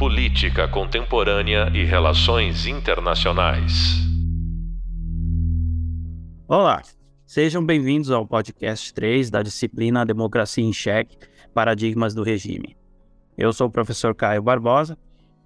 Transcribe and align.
Política 0.00 0.66
Contemporânea 0.66 1.70
e 1.74 1.84
Relações 1.84 2.64
Internacionais. 2.66 3.98
Olá, 6.48 6.80
sejam 7.26 7.62
bem-vindos 7.62 8.10
ao 8.10 8.26
podcast 8.26 8.94
3 8.94 9.28
da 9.28 9.42
disciplina 9.42 10.06
Democracia 10.06 10.64
em 10.64 10.72
Cheque 10.72 11.18
Paradigmas 11.52 12.14
do 12.14 12.22
Regime. 12.22 12.78
Eu 13.36 13.52
sou 13.52 13.66
o 13.66 13.70
professor 13.70 14.14
Caio 14.14 14.42
Barbosa 14.42 14.96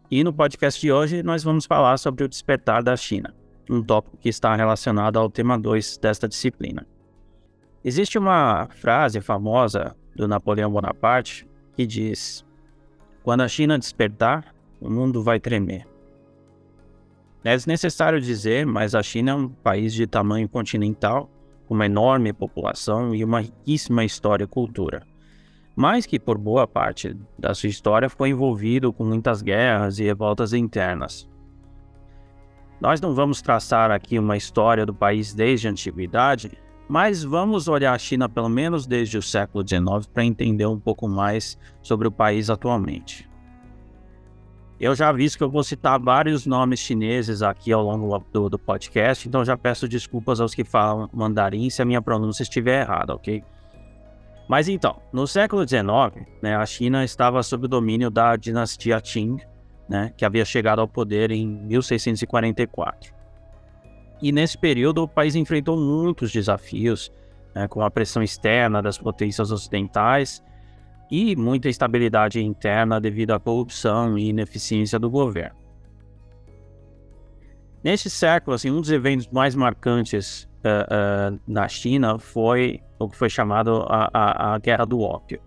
e 0.08 0.22
no 0.22 0.32
podcast 0.32 0.80
de 0.80 0.92
hoje 0.92 1.24
nós 1.24 1.42
vamos 1.42 1.66
falar 1.66 1.96
sobre 1.96 2.22
o 2.22 2.28
despertar 2.28 2.80
da 2.80 2.96
China, 2.96 3.34
um 3.68 3.82
tópico 3.82 4.16
que 4.18 4.28
está 4.28 4.54
relacionado 4.54 5.18
ao 5.18 5.28
tema 5.28 5.58
2 5.58 5.98
desta 5.98 6.28
disciplina. 6.28 6.86
Existe 7.84 8.16
uma 8.16 8.68
frase 8.70 9.20
famosa 9.20 9.96
do 10.14 10.28
Napoleão 10.28 10.70
Bonaparte 10.70 11.44
que 11.74 11.84
diz: 11.84 12.44
Quando 13.24 13.40
a 13.40 13.48
China 13.48 13.78
despertar, 13.78 14.54
o 14.78 14.90
mundo 14.90 15.22
vai 15.22 15.40
tremer. 15.40 15.88
É 17.42 17.56
desnecessário 17.56 18.20
dizer, 18.20 18.66
mas 18.66 18.94
a 18.94 19.02
China 19.02 19.30
é 19.30 19.34
um 19.34 19.48
país 19.48 19.94
de 19.94 20.06
tamanho 20.06 20.46
continental, 20.46 21.30
com 21.66 21.72
uma 21.72 21.86
enorme 21.86 22.34
população 22.34 23.14
e 23.14 23.24
uma 23.24 23.40
riquíssima 23.40 24.04
história 24.04 24.44
e 24.44 24.46
cultura. 24.46 25.06
Mas 25.74 26.04
que, 26.04 26.20
por 26.20 26.36
boa 26.36 26.66
parte 26.66 27.16
da 27.38 27.54
sua 27.54 27.70
história, 27.70 28.10
foi 28.10 28.28
envolvido 28.28 28.92
com 28.92 29.04
muitas 29.04 29.40
guerras 29.40 29.98
e 29.98 30.04
revoltas 30.04 30.52
internas. 30.52 31.26
Nós 32.78 33.00
não 33.00 33.14
vamos 33.14 33.40
traçar 33.40 33.90
aqui 33.90 34.18
uma 34.18 34.36
história 34.36 34.84
do 34.84 34.92
país 34.92 35.32
desde 35.32 35.66
a 35.66 35.70
antiguidade, 35.70 36.58
mas 36.88 37.22
vamos 37.24 37.68
olhar 37.68 37.94
a 37.94 37.98
China 37.98 38.28
pelo 38.28 38.48
menos 38.48 38.86
desde 38.86 39.16
o 39.18 39.22
século 39.22 39.66
XIX 39.66 40.06
para 40.12 40.24
entender 40.24 40.66
um 40.66 40.78
pouco 40.78 41.08
mais 41.08 41.58
sobre 41.82 42.06
o 42.06 42.12
país 42.12 42.50
atualmente. 42.50 43.28
Eu 44.78 44.94
já 44.94 45.08
aviso 45.08 45.38
que 45.38 45.44
eu 45.44 45.50
vou 45.50 45.62
citar 45.62 45.98
vários 46.00 46.44
nomes 46.46 46.80
chineses 46.80 47.42
aqui 47.42 47.72
ao 47.72 47.82
longo 47.82 48.18
do, 48.32 48.50
do, 48.50 48.58
podcast, 48.58 49.26
então 49.26 49.44
já 49.44 49.56
peço 49.56 49.88
desculpas 49.88 50.40
aos 50.40 50.54
que 50.54 50.64
falam 50.64 51.08
mandarim 51.12 51.70
se 51.70 51.80
a 51.80 51.84
minha 51.84 52.02
pronúncia 52.02 52.42
estiver 52.42 52.82
errada, 52.82 53.14
ok? 53.14 53.42
Mas 54.48 54.68
então, 54.68 55.00
no 55.12 55.26
século 55.26 55.66
XIX, 55.66 56.26
né, 56.42 56.54
a 56.56 56.66
China 56.66 57.04
estava 57.04 57.42
sob 57.42 57.64
o 57.64 57.68
domínio 57.68 58.10
da 58.10 58.36
dinastia 58.36 59.00
Qing, 59.00 59.38
né, 59.88 60.12
que 60.16 60.24
havia 60.24 60.44
chegado 60.44 60.80
ao 60.80 60.88
poder 60.88 61.30
em 61.30 61.46
1644. 61.46 63.14
E 64.22 64.32
nesse 64.32 64.56
período 64.56 65.02
o 65.02 65.08
país 65.08 65.34
enfrentou 65.34 65.76
muitos 65.76 66.32
desafios, 66.32 67.12
né, 67.54 67.68
com 67.68 67.82
a 67.82 67.90
pressão 67.90 68.22
externa 68.22 68.82
das 68.82 68.98
potências 68.98 69.50
ocidentais 69.50 70.42
e 71.10 71.36
muita 71.36 71.68
instabilidade 71.68 72.42
interna 72.42 73.00
devido 73.00 73.32
à 73.32 73.40
corrupção 73.40 74.18
e 74.18 74.28
ineficiência 74.28 74.98
do 74.98 75.10
governo. 75.10 75.56
Nesse 77.82 78.08
século, 78.08 78.54
assim, 78.54 78.70
um 78.70 78.80
dos 78.80 78.90
eventos 78.90 79.28
mais 79.28 79.54
marcantes 79.54 80.48
uh, 80.64 81.34
uh, 81.34 81.40
na 81.46 81.68
China 81.68 82.18
foi 82.18 82.80
o 82.98 83.08
que 83.08 83.16
foi 83.16 83.28
chamado 83.28 83.84
a, 83.88 84.08
a, 84.12 84.54
a, 84.54 84.58
Guerra 84.58 84.86
do 84.86 85.00
Ópio. 85.00 85.40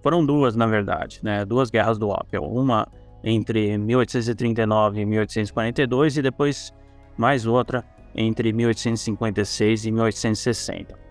Foram 0.00 0.24
duas, 0.24 0.54
na 0.54 0.68
verdade, 0.68 1.18
né? 1.24 1.44
duas 1.44 1.68
guerras 1.68 1.98
do 1.98 2.08
ópio. 2.08 2.44
Uma 2.44 2.86
entre 3.24 3.76
1839 3.76 5.00
e 5.00 5.04
1842 5.04 6.18
e 6.18 6.22
depois 6.22 6.72
mais 7.16 7.46
outra 7.46 7.84
entre 8.14 8.52
1856 8.52 9.86
e 9.86 9.90
1860. 9.90 11.06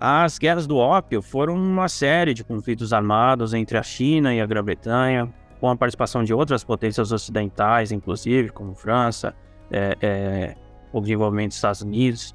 As 0.00 0.38
guerras 0.38 0.66
do 0.66 0.76
ópio 0.76 1.20
foram 1.20 1.56
uma 1.56 1.88
série 1.88 2.32
de 2.32 2.44
conflitos 2.44 2.92
armados 2.92 3.52
entre 3.52 3.76
a 3.76 3.82
China 3.82 4.32
e 4.32 4.40
a 4.40 4.46
Grã-Bretanha, 4.46 5.32
com 5.60 5.68
a 5.68 5.76
participação 5.76 6.22
de 6.22 6.32
outras 6.32 6.62
potências 6.62 7.10
ocidentais, 7.10 7.90
inclusive, 7.90 8.50
como 8.50 8.76
França, 8.76 9.34
é, 9.72 9.96
é, 10.00 10.56
dos 10.92 11.54
Estados 11.56 11.82
Unidos. 11.82 12.32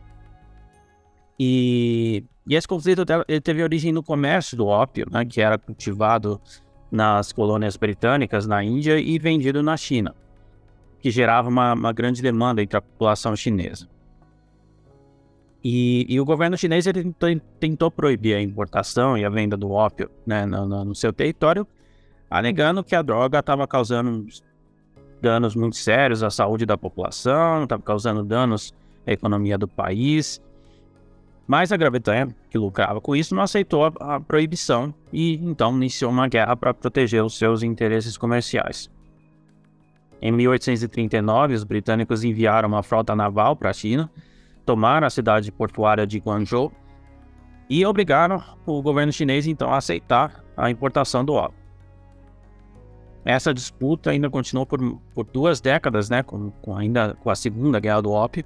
E, 1.40 2.26
e 2.46 2.54
esse 2.54 2.68
conflito 2.68 3.06
teve 3.42 3.64
origem 3.64 3.94
no 3.94 4.04
comércio 4.04 4.58
do 4.58 4.68
ópio, 4.68 5.08
né, 5.10 5.24
que 5.24 5.40
era 5.40 5.58
cultivado 5.58 6.42
nas 6.92 7.32
colônias 7.32 7.78
britânicas 7.78 8.46
na 8.46 8.62
Índia 8.62 9.00
e 9.00 9.18
vendido 9.18 9.64
na 9.64 9.78
China 9.78 10.14
que 11.04 11.12
gerava 11.12 11.50
uma, 11.50 11.74
uma 11.74 11.92
grande 11.92 12.22
demanda 12.22 12.64
entre 12.64 12.78
a 12.78 12.82
população 12.82 13.36
chinesa. 13.36 13.90
E, 15.62 16.06
e, 16.08 16.18
o 16.20 16.24
governo 16.24 16.58
chinês 16.58 16.88
ele 16.88 17.14
tentou, 17.60 17.92
proibir 17.92 18.38
a 18.38 18.42
importação 18.42 19.18
e 19.18 19.26
a 19.26 19.30
venda 19.30 19.58
do 19.58 19.70
ópio 19.70 20.10
né, 20.26 20.46
no, 20.46 20.66
no, 20.66 20.86
no, 20.86 20.96
seu 20.96 21.12
território, 21.12 21.68
alegando 22.30 22.84
que 22.86 22.96
a 22.96 23.02
droga 23.02 23.40
estava 23.40 23.68
causando 23.68 24.26
danos 25.22 25.56
muito 25.56 25.76
sérios 25.76 26.24
à 26.24 26.30
saúde 26.30 26.66
da 26.66 26.78
população, 26.78 27.64
estava 27.64 27.82
causando 27.82 28.24
danos 28.24 28.74
à 29.06 29.12
economia 29.12 29.58
do 29.58 29.68
país. 29.68 30.42
Mas 31.46 31.74
a 31.74 31.78
Grã-Bretanha, 31.78 32.34
que 32.50 32.58
lucrava 32.58 33.02
com 33.02 33.14
isso, 33.14 33.36
não 33.36 33.44
aceitou 33.44 33.86
a, 33.86 34.16
a 34.16 34.20
proibição 34.22 34.94
e 35.12 35.36
então 35.36 35.76
iniciou 35.76 36.12
uma 36.12 36.30
guerra 36.30 36.56
para 36.56 36.74
proteger 36.74 37.24
os 37.26 37.38
seus 37.38 37.62
interesses 37.62 38.18
comerciais. 38.18 38.90
Em 40.26 40.32
1839, 40.32 41.54
os 41.54 41.66
britânicos 41.66 42.24
enviaram 42.24 42.70
uma 42.70 42.82
frota 42.82 43.14
naval 43.14 43.58
para 43.58 43.72
a 43.72 43.74
China, 43.74 44.10
tomaram 44.66 45.06
a 45.06 45.10
cidade 45.10 45.52
portuária 45.52 46.08
de 46.08 46.18
Guangzhou 46.18 46.72
e 47.70 47.86
obrigaram 47.86 48.42
o 48.66 48.82
governo 48.82 49.12
chinês 49.12 49.46
então 49.46 49.74
a 49.74 49.76
aceitar 49.76 50.42
a 50.56 50.72
importação 50.72 51.26
do 51.26 51.34
ópio. 51.34 51.58
Essa 53.26 53.54
disputa 53.54 54.12
ainda 54.12 54.30
continuou 54.30 54.66
por, 54.66 54.80
por 55.14 55.26
duas 55.26 55.60
décadas, 55.60 56.10
né, 56.10 56.24
com, 56.24 56.52
com, 56.62 56.74
ainda 56.78 57.16
com 57.16 57.30
a 57.30 57.36
Segunda 57.36 57.78
Guerra 57.82 58.04
do 58.04 58.12
Ópio, 58.12 58.46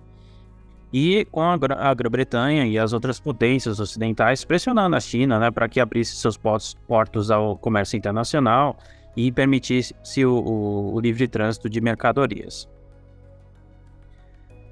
e 0.91 1.25
com 1.25 1.44
a, 1.44 1.53
a 1.53 1.94
Grã-Bretanha 1.94 2.65
e 2.65 2.79
as 2.79 2.91
outras 2.91 3.19
potências 3.19 3.79
ocidentais 3.79 4.44
pressionando 4.44 4.95
a 4.95 4.99
China 4.99 5.38
né, 5.38 5.51
para 5.51 5.69
que 5.69 5.79
abrisse 5.79 6.15
seus 6.15 6.38
portos, 6.38 6.75
portos 6.88 7.29
ao 7.29 7.55
comércio 7.55 7.95
internacional 7.95 8.75
e 9.17 9.31
permitisse 9.31 9.95
o, 10.23 10.31
o, 10.31 10.94
o 10.94 11.00
livre 11.00 11.28
trânsito 11.28 11.67
de 11.67 11.81
mercadorias. 11.81 12.69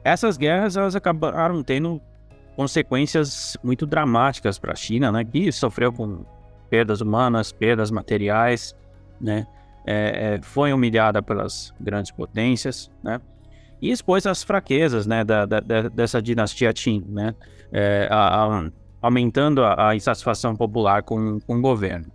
Essas 0.04 0.38
guerras 0.38 0.78
elas 0.78 0.96
acabaram 0.96 1.64
tendo 1.64 2.00
consequências 2.56 3.58
muito 3.64 3.88
dramáticas 3.88 4.60
para 4.60 4.74
a 4.74 4.76
China, 4.76 5.12
né, 5.12 5.26
que 5.26 5.52
sofreu 5.52 5.92
com 5.92 6.24
perdas 6.70 7.02
humanas, 7.02 7.52
perdas 7.52 7.90
materiais, 7.90 8.76
né, 9.20 9.48
é, 9.84 10.36
é, 10.36 10.42
foi 10.44 10.72
humilhada 10.72 11.24
pelas 11.24 11.74
grandes 11.82 12.12
potências, 12.12 12.92
né, 13.04 13.20
e 13.82 13.90
expôs 13.90 14.28
as 14.28 14.44
fraquezas, 14.44 15.08
né, 15.08 15.24
da, 15.24 15.46
da, 15.48 15.60
dessa 15.60 16.22
dinastia 16.22 16.72
Qing, 16.72 17.04
né, 17.10 17.34
é, 17.74 18.08
a, 18.12 18.46
a, 18.46 18.70
aumentando 19.02 19.64
a, 19.64 19.90
a, 19.90 19.96
insatisfação 19.96 20.56
popular 20.56 21.02
com, 21.02 21.40
com 21.40 21.58
o 21.58 21.62
governo 21.62 22.15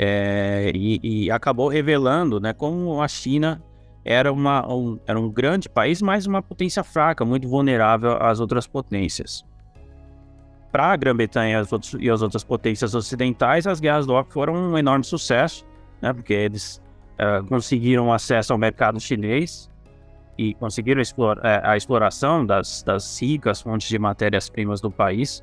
é, 0.00 0.70
e, 0.72 1.00
e, 1.02 1.30
acabou 1.30 1.66
revelando 1.66 2.38
né, 2.38 2.52
como 2.52 3.02
a 3.02 3.08
China 3.08 3.60
era, 4.04 4.32
uma, 4.32 4.64
um, 4.72 4.96
era 5.04 5.18
um 5.18 5.28
grande 5.28 5.68
país, 5.68 6.00
mas 6.00 6.24
uma 6.24 6.40
potência 6.40 6.84
fraca, 6.84 7.24
muito 7.24 7.48
vulnerável 7.48 8.16
às 8.22 8.38
outras 8.38 8.64
potências. 8.64 9.44
Para 10.70 10.92
a 10.92 10.96
Grã-Bretanha 10.96 11.64
e 11.98 12.08
as 12.08 12.22
outras 12.22 12.44
potências 12.44 12.94
ocidentais, 12.94 13.66
as 13.66 13.80
guerras 13.80 14.06
do 14.06 14.14
ópio 14.14 14.32
foram 14.32 14.54
um 14.54 14.78
enorme 14.78 15.02
sucesso, 15.02 15.66
né, 16.00 16.12
porque 16.12 16.32
eles 16.32 16.80
uh, 17.14 17.44
conseguiram 17.48 18.12
acesso 18.12 18.52
ao 18.52 18.58
mercado 18.58 19.00
chinês 19.00 19.68
e 20.38 20.54
conseguiram 20.54 21.02
uh, 21.02 21.34
a 21.64 21.76
exploração 21.76 22.46
das, 22.46 22.84
das 22.84 23.20
ricas 23.20 23.60
fontes 23.60 23.88
de 23.88 23.98
matérias-primas 23.98 24.80
do 24.80 24.92
país 24.92 25.42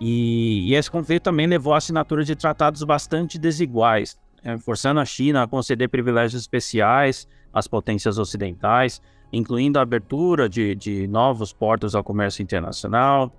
e, 0.00 0.70
e, 0.70 0.74
esse 0.74 0.90
conflito 0.90 1.22
também 1.22 1.46
levou 1.46 1.72
à 1.72 1.78
assinatura 1.78 2.24
de 2.24 2.34
tratados 2.34 2.82
bastante 2.82 3.38
desiguais, 3.38 4.18
né, 4.42 4.58
forçando 4.58 5.00
a 5.00 5.04
China 5.04 5.42
a 5.42 5.46
conceder 5.46 5.88
privilégios 5.88 6.42
especiais 6.42 7.28
às 7.52 7.68
potências 7.68 8.18
ocidentais, 8.18 9.00
incluindo 9.32 9.78
a 9.78 9.82
abertura 9.82 10.48
de, 10.48 10.74
de 10.74 11.06
novos 11.06 11.52
portos 11.52 11.94
ao 11.94 12.02
comércio 12.02 12.42
internacional, 12.42 13.32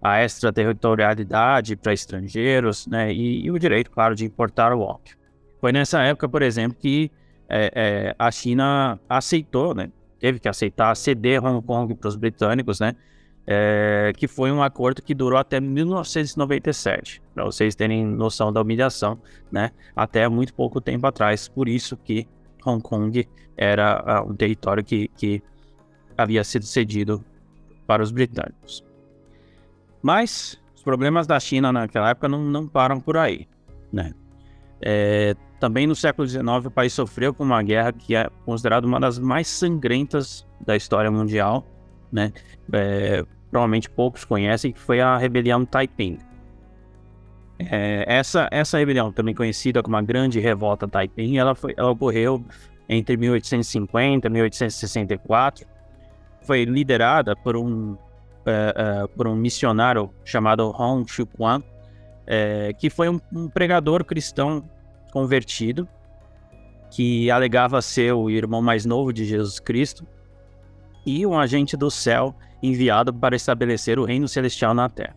a 0.00 0.22
extraterritorialidade 0.22 1.76
para 1.76 1.92
estrangeiros 1.92 2.86
né, 2.86 3.12
e, 3.12 3.44
e, 3.44 3.50
o 3.50 3.58
direito, 3.58 3.90
claro, 3.90 4.14
de 4.14 4.24
importar 4.24 4.72
o 4.72 4.80
ópio. 4.80 5.16
Foi 5.60 5.72
nessa 5.72 6.02
época, 6.02 6.28
por 6.28 6.40
exemplo, 6.40 6.78
que 6.80 7.10
é, 7.48 7.72
é, 7.74 8.16
a 8.18 8.30
China 8.30 8.98
aceitou, 9.08 9.74
né, 9.74 9.90
teve 10.20 10.38
que 10.38 10.48
aceitar 10.48 10.94
ceder 10.94 11.44
Hong 11.44 11.64
Kong 11.66 11.94
para 11.94 12.08
os 12.08 12.16
britânicos, 12.16 12.80
né, 12.80 12.94
é, 13.50 14.12
que 14.14 14.28
foi 14.28 14.52
um 14.52 14.62
acordo 14.62 15.00
que 15.00 15.14
durou 15.14 15.38
até 15.38 15.58
1997, 15.58 17.22
para 17.34 17.46
vocês 17.46 17.74
terem 17.74 18.04
noção 18.04 18.52
da 18.52 18.60
humilhação, 18.60 19.18
né? 19.50 19.70
Até 19.96 20.28
muito 20.28 20.52
pouco 20.52 20.82
tempo 20.82 21.06
atrás, 21.06 21.48
por 21.48 21.66
isso 21.66 21.96
que 21.96 22.28
Hong 22.62 22.82
Kong 22.82 23.26
era 23.56 24.22
uh, 24.22 24.30
um 24.30 24.36
território 24.36 24.84
que, 24.84 25.08
que 25.16 25.42
havia 26.14 26.44
sido 26.44 26.66
cedido 26.66 27.24
para 27.86 28.02
os 28.02 28.10
britânicos. 28.10 28.84
Mas 30.02 30.60
os 30.76 30.82
problemas 30.82 31.26
da 31.26 31.40
China 31.40 31.72
naquela 31.72 32.10
época 32.10 32.28
não, 32.28 32.44
não 32.44 32.68
param 32.68 33.00
por 33.00 33.16
aí, 33.16 33.48
né? 33.90 34.12
É, 34.82 35.34
também 35.58 35.86
no 35.86 35.96
século 35.96 36.28
XIX 36.28 36.44
o 36.66 36.70
país 36.70 36.92
sofreu 36.92 37.32
com 37.32 37.44
uma 37.44 37.62
guerra 37.62 37.94
que 37.94 38.14
é 38.14 38.28
considerada 38.44 38.86
uma 38.86 39.00
das 39.00 39.18
mais 39.18 39.48
sangrentas 39.48 40.46
da 40.60 40.76
história 40.76 41.10
mundial, 41.10 41.66
né? 42.12 42.30
É, 42.74 43.24
provavelmente 43.50 43.88
poucos 43.88 44.24
conhecem, 44.24 44.72
que 44.72 44.80
foi 44.80 45.00
a 45.00 45.16
rebelião 45.16 45.64
Taiping. 45.64 46.18
É, 47.58 48.04
essa, 48.06 48.48
essa 48.52 48.78
rebelião, 48.78 49.10
também 49.12 49.34
conhecida 49.34 49.82
como 49.82 49.96
a 49.96 50.02
Grande 50.02 50.38
Revolta 50.38 50.86
Taiping, 50.86 51.38
ela, 51.38 51.54
foi, 51.54 51.74
ela 51.76 51.90
ocorreu 51.90 52.44
entre 52.88 53.16
1850 53.16 54.26
e 54.26 54.30
1864. 54.30 55.66
Foi 56.42 56.64
liderada 56.64 57.34
por 57.34 57.56
um, 57.56 57.92
uh, 57.92 57.96
uh, 59.04 59.08
por 59.08 59.26
um 59.26 59.34
missionário 59.34 60.10
chamado 60.24 60.70
Hong 60.78 61.10
Xiuquan, 61.10 61.58
uh, 61.58 62.76
que 62.78 62.88
foi 62.88 63.08
um, 63.08 63.20
um 63.32 63.48
pregador 63.48 64.04
cristão 64.04 64.64
convertido, 65.12 65.88
que 66.90 67.30
alegava 67.30 67.82
ser 67.82 68.12
o 68.12 68.30
irmão 68.30 68.62
mais 68.62 68.86
novo 68.86 69.12
de 69.12 69.24
Jesus 69.24 69.58
Cristo, 69.58 70.06
e 71.04 71.26
um 71.26 71.38
agente 71.38 71.76
do 71.76 71.90
céu 71.90 72.34
enviado 72.62 73.12
para 73.12 73.36
estabelecer 73.36 73.98
o 73.98 74.04
reino 74.04 74.28
celestial 74.28 74.74
na 74.74 74.88
Terra. 74.88 75.16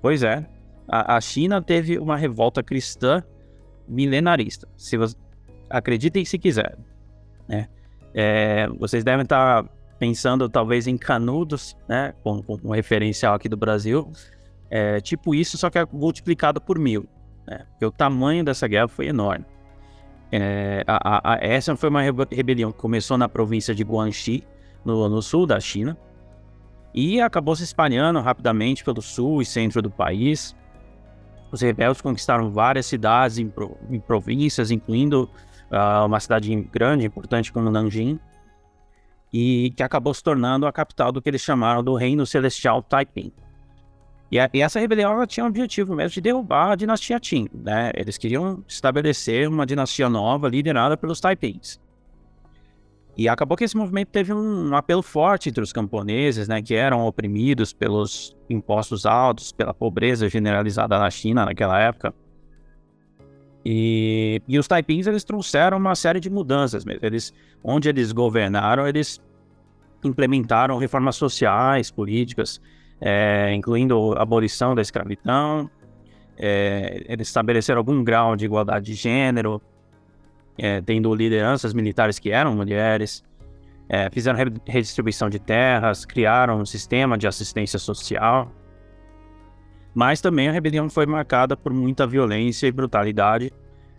Pois 0.00 0.22
é, 0.22 0.46
a, 0.86 1.16
a 1.16 1.20
China 1.20 1.60
teve 1.60 1.98
uma 1.98 2.16
revolta 2.16 2.62
cristã 2.62 3.22
milenarista. 3.88 4.68
Se 4.76 4.96
você, 4.96 5.16
acreditem 5.68 6.24
se 6.24 6.38
quiser. 6.38 6.76
Né? 7.48 7.68
É, 8.14 8.68
vocês 8.78 9.04
devem 9.04 9.22
estar 9.22 9.64
pensando 9.98 10.48
talvez 10.48 10.86
em 10.86 10.96
Canudos, 10.96 11.76
né, 11.88 12.14
com, 12.22 12.42
com 12.42 12.58
um 12.64 12.70
referencial 12.70 13.34
aqui 13.34 13.48
do 13.48 13.56
Brasil, 13.56 14.10
é, 14.70 15.00
tipo 15.00 15.34
isso, 15.34 15.58
só 15.58 15.68
que 15.70 15.78
é 15.78 15.86
multiplicado 15.92 16.60
por 16.60 16.78
mil, 16.78 17.06
né? 17.46 17.66
porque 17.70 17.84
o 17.84 17.90
tamanho 17.90 18.44
dessa 18.44 18.68
guerra 18.68 18.86
foi 18.88 19.08
enorme. 19.08 19.44
É, 20.30 20.84
a, 20.86 21.34
a, 21.34 21.38
essa 21.40 21.74
foi 21.74 21.88
uma 21.88 22.02
rebelião 22.30 22.70
que 22.70 22.78
começou 22.78 23.16
na 23.16 23.28
província 23.28 23.74
de 23.74 23.82
Guangxi, 23.82 24.44
no, 24.84 25.08
no 25.08 25.20
sul 25.20 25.46
da 25.46 25.58
China, 25.58 25.96
e 26.98 27.20
acabou 27.20 27.54
se 27.54 27.62
espalhando 27.62 28.20
rapidamente 28.20 28.82
pelo 28.82 29.00
sul 29.00 29.40
e 29.40 29.46
centro 29.46 29.80
do 29.80 29.88
país. 29.88 30.56
Os 31.52 31.60
rebeldes 31.60 32.02
conquistaram 32.02 32.50
várias 32.50 32.86
cidades 32.86 33.38
em, 33.38 33.52
em 33.88 34.00
províncias, 34.00 34.72
incluindo 34.72 35.30
uh, 35.70 36.04
uma 36.04 36.18
cidade 36.18 36.52
grande, 36.72 37.06
importante 37.06 37.52
como 37.52 37.70
Nanjing, 37.70 38.18
e 39.32 39.72
que 39.76 39.82
acabou 39.84 40.12
se 40.12 40.24
tornando 40.24 40.66
a 40.66 40.72
capital 40.72 41.12
do 41.12 41.22
que 41.22 41.30
eles 41.30 41.40
chamaram 41.40 41.84
do 41.84 41.94
Reino 41.94 42.26
Celestial 42.26 42.82
Taiping. 42.82 43.32
E, 44.28 44.40
a, 44.40 44.50
e 44.52 44.60
essa 44.60 44.80
rebelião 44.80 45.24
tinha 45.24 45.46
o 45.46 45.48
objetivo 45.48 45.94
mesmo 45.94 46.14
de 46.14 46.20
derrubar 46.20 46.72
a 46.72 46.74
dinastia 46.74 47.20
Qing, 47.20 47.48
né? 47.54 47.92
Eles 47.94 48.18
queriam 48.18 48.64
estabelecer 48.66 49.48
uma 49.48 49.64
dinastia 49.64 50.08
nova 50.08 50.48
liderada 50.48 50.96
pelos 50.96 51.20
Taipings. 51.20 51.80
E 53.18 53.28
acabou 53.28 53.56
que 53.56 53.64
esse 53.64 53.76
movimento 53.76 54.10
teve 54.10 54.32
um, 54.32 54.76
apelo 54.76 55.02
forte 55.02 55.48
entre 55.48 55.60
os 55.60 55.72
camponeses, 55.72 56.46
né, 56.46 56.62
que 56.62 56.72
eram 56.72 57.04
oprimidos 57.04 57.72
pelos 57.72 58.36
impostos 58.48 59.04
altos, 59.04 59.50
pela 59.50 59.74
pobreza 59.74 60.28
generalizada 60.28 60.96
na 60.96 61.10
China 61.10 61.44
naquela 61.44 61.80
época. 61.80 62.14
E, 63.64 64.40
e 64.46 64.56
os 64.56 64.68
taipins 64.68 65.08
eles 65.08 65.24
trouxeram 65.24 65.78
uma 65.78 65.96
série 65.96 66.20
de 66.20 66.30
mudanças 66.30 66.84
mesmo. 66.84 67.04
Eles, 67.04 67.34
onde 67.62 67.88
eles 67.88 68.12
governaram, 68.12 68.86
eles 68.86 69.20
implementaram 70.04 70.78
reformas 70.78 71.16
sociais, 71.16 71.90
políticas, 71.90 72.60
é, 73.00 73.52
incluindo 73.52 74.12
a 74.16 74.22
abolição 74.22 74.76
da 74.76 74.80
escravidão. 74.80 75.68
É, 76.36 77.04
eles 77.08 77.26
estabeleceram 77.26 77.78
algum 77.78 78.04
grau 78.04 78.36
de 78.36 78.44
igualdade 78.44 78.86
de 78.86 78.94
gênero, 78.94 79.60
é, 80.58 80.80
tendo 80.80 81.14
lideranças 81.14 81.72
militares 81.72 82.18
que 82.18 82.30
eram 82.30 82.54
mulheres, 82.54 83.24
é, 83.88 84.10
fizeram 84.10 84.38
redistribuição 84.66 85.30
de 85.30 85.38
terras, 85.38 86.04
criaram 86.04 86.60
um 86.60 86.66
sistema 86.66 87.16
de 87.16 87.26
assistência 87.26 87.78
social. 87.78 88.52
Mas 89.94 90.20
também 90.20 90.48
a 90.48 90.52
rebelião 90.52 90.90
foi 90.90 91.06
marcada 91.06 91.56
por 91.56 91.72
muita 91.72 92.06
violência 92.06 92.66
e 92.66 92.72
brutalidade, 92.72 93.50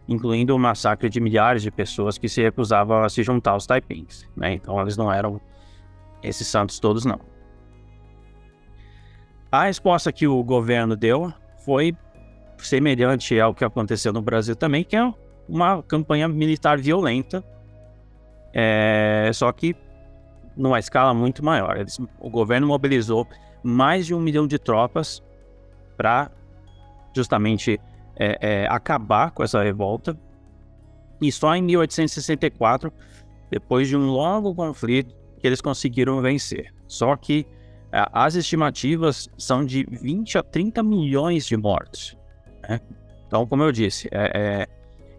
incluindo 0.07 0.55
o 0.55 0.59
massacre 0.59 1.09
de 1.09 1.19
milhares 1.19 1.63
de 1.63 1.71
pessoas 1.71 2.17
que 2.17 2.29
se 2.29 2.41
recusavam 2.41 3.03
a 3.03 3.09
se 3.09 3.23
juntar 3.23 3.51
aos 3.51 3.65
taipings. 3.65 4.27
Né? 4.35 4.53
Então 4.53 4.79
eles 4.81 4.95
não 4.95 5.11
eram 5.11 5.41
esses 6.21 6.47
santos 6.47 6.79
todos, 6.79 7.05
não. 7.05 7.19
A 9.51 9.63
resposta 9.63 10.11
que 10.11 10.27
o 10.27 10.43
governo 10.43 10.95
deu 10.95 11.33
foi 11.65 11.95
semelhante 12.59 13.39
ao 13.39 13.53
que 13.53 13.65
aconteceu 13.65 14.13
no 14.13 14.21
Brasil 14.21 14.55
também, 14.55 14.83
que 14.83 14.95
é 14.95 15.13
uma 15.49 15.81
campanha 15.83 16.27
militar 16.27 16.77
violenta, 16.77 17.43
é, 18.53 19.31
só 19.33 19.51
que 19.51 19.75
numa 20.55 20.79
escala 20.79 21.13
muito 21.13 21.43
maior. 21.43 21.77
Eles, 21.77 21.99
o 22.19 22.29
governo 22.29 22.67
mobilizou 22.67 23.27
mais 23.63 24.05
de 24.05 24.13
um 24.13 24.19
milhão 24.19 24.45
de 24.45 24.59
tropas 24.59 25.23
para 25.97 26.31
justamente 27.15 27.79
é, 28.15 28.37
é, 28.41 28.67
acabar 28.67 29.31
com 29.31 29.43
essa 29.43 29.63
revolta. 29.63 30.17
E 31.21 31.31
só 31.31 31.55
em 31.55 31.61
1864, 31.63 32.91
depois 33.49 33.87
de 33.87 33.97
um 33.97 34.07
longo 34.07 34.53
conflito, 34.53 35.15
que 35.39 35.47
eles 35.47 35.61
conseguiram 35.61 36.21
vencer. 36.21 36.73
Só 36.87 37.15
que 37.15 37.45
é, 37.91 38.05
as 38.11 38.35
estimativas 38.35 39.29
são 39.37 39.65
de 39.65 39.85
20 39.89 40.37
a 40.37 40.43
30 40.43 40.83
milhões 40.83 41.45
de 41.45 41.57
mortos. 41.57 42.17
Né? 42.67 42.79
Então, 43.27 43.45
como 43.45 43.63
eu 43.63 43.71
disse, 43.71 44.07
é, 44.11 44.67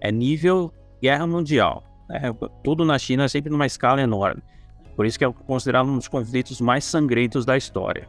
é 0.01 0.09
é 0.09 0.13
nível 0.13 0.73
guerra 1.01 1.27
mundial. 1.27 1.85
É, 2.11 2.33
tudo 2.65 2.85
na 2.85 2.99
China 2.99 3.25
é 3.25 3.29
sempre 3.29 3.51
numa 3.51 3.67
escala 3.67 4.01
enorme. 4.01 4.43
Por 4.97 5.07
isso 5.07 5.19
que 5.19 5.25
é 5.25 5.33
considerado 5.33 5.89
um 5.89 5.97
dos 5.97 6.09
conflitos 6.09 6.61
mais 6.61 6.85
sangrentos 6.85 7.47
da 7.47 7.57
história. 7.57 8.09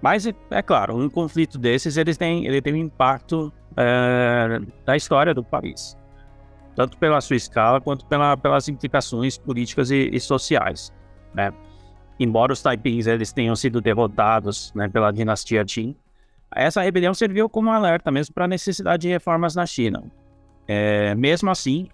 Mas, 0.00 0.26
é 0.26 0.62
claro, 0.62 0.96
um 0.96 1.08
conflito 1.08 1.58
desses 1.58 1.96
ele 1.96 2.14
tem, 2.14 2.46
ele 2.46 2.60
tem 2.60 2.74
um 2.74 2.76
impacto 2.76 3.52
é, 3.76 4.60
na 4.86 4.96
história 4.96 5.32
do 5.32 5.42
país. 5.42 5.96
Tanto 6.74 6.98
pela 6.98 7.20
sua 7.20 7.36
escala, 7.36 7.80
quanto 7.80 8.04
pela, 8.06 8.36
pelas 8.36 8.68
implicações 8.68 9.38
políticas 9.38 9.90
e, 9.90 10.10
e 10.12 10.20
sociais. 10.20 10.92
Né? 11.32 11.52
Embora 12.18 12.52
os 12.52 12.62
taipings 12.62 13.06
eles 13.06 13.32
tenham 13.32 13.54
sido 13.56 13.80
derrotados 13.80 14.72
né, 14.74 14.88
pela 14.88 15.12
dinastia 15.12 15.64
Qing, 15.64 15.96
essa 16.54 16.82
rebelião 16.82 17.12
serviu 17.12 17.48
como 17.48 17.70
alerta 17.70 18.10
mesmo 18.10 18.34
para 18.34 18.44
a 18.44 18.48
necessidade 18.48 19.02
de 19.02 19.08
reformas 19.08 19.54
na 19.54 19.66
China. 19.66 20.04
É, 20.66 21.14
mesmo 21.14 21.50
assim, 21.50 21.88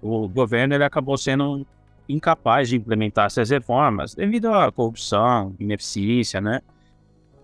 o 0.00 0.28
governo 0.28 0.74
ele 0.74 0.84
acabou 0.84 1.18
sendo 1.18 1.66
incapaz 2.08 2.68
de 2.68 2.76
implementar 2.76 3.26
essas 3.26 3.50
reformas 3.50 4.14
devido 4.14 4.52
à 4.52 4.72
corrupção, 4.72 5.54
ineficiência, 5.58 6.40
né? 6.40 6.60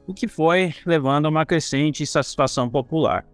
O 0.06 0.14
que 0.14 0.28
foi 0.28 0.74
levando 0.86 1.26
a 1.26 1.28
uma 1.28 1.44
crescente 1.44 2.02
insatisfação 2.02 2.68
popular. 2.70 3.26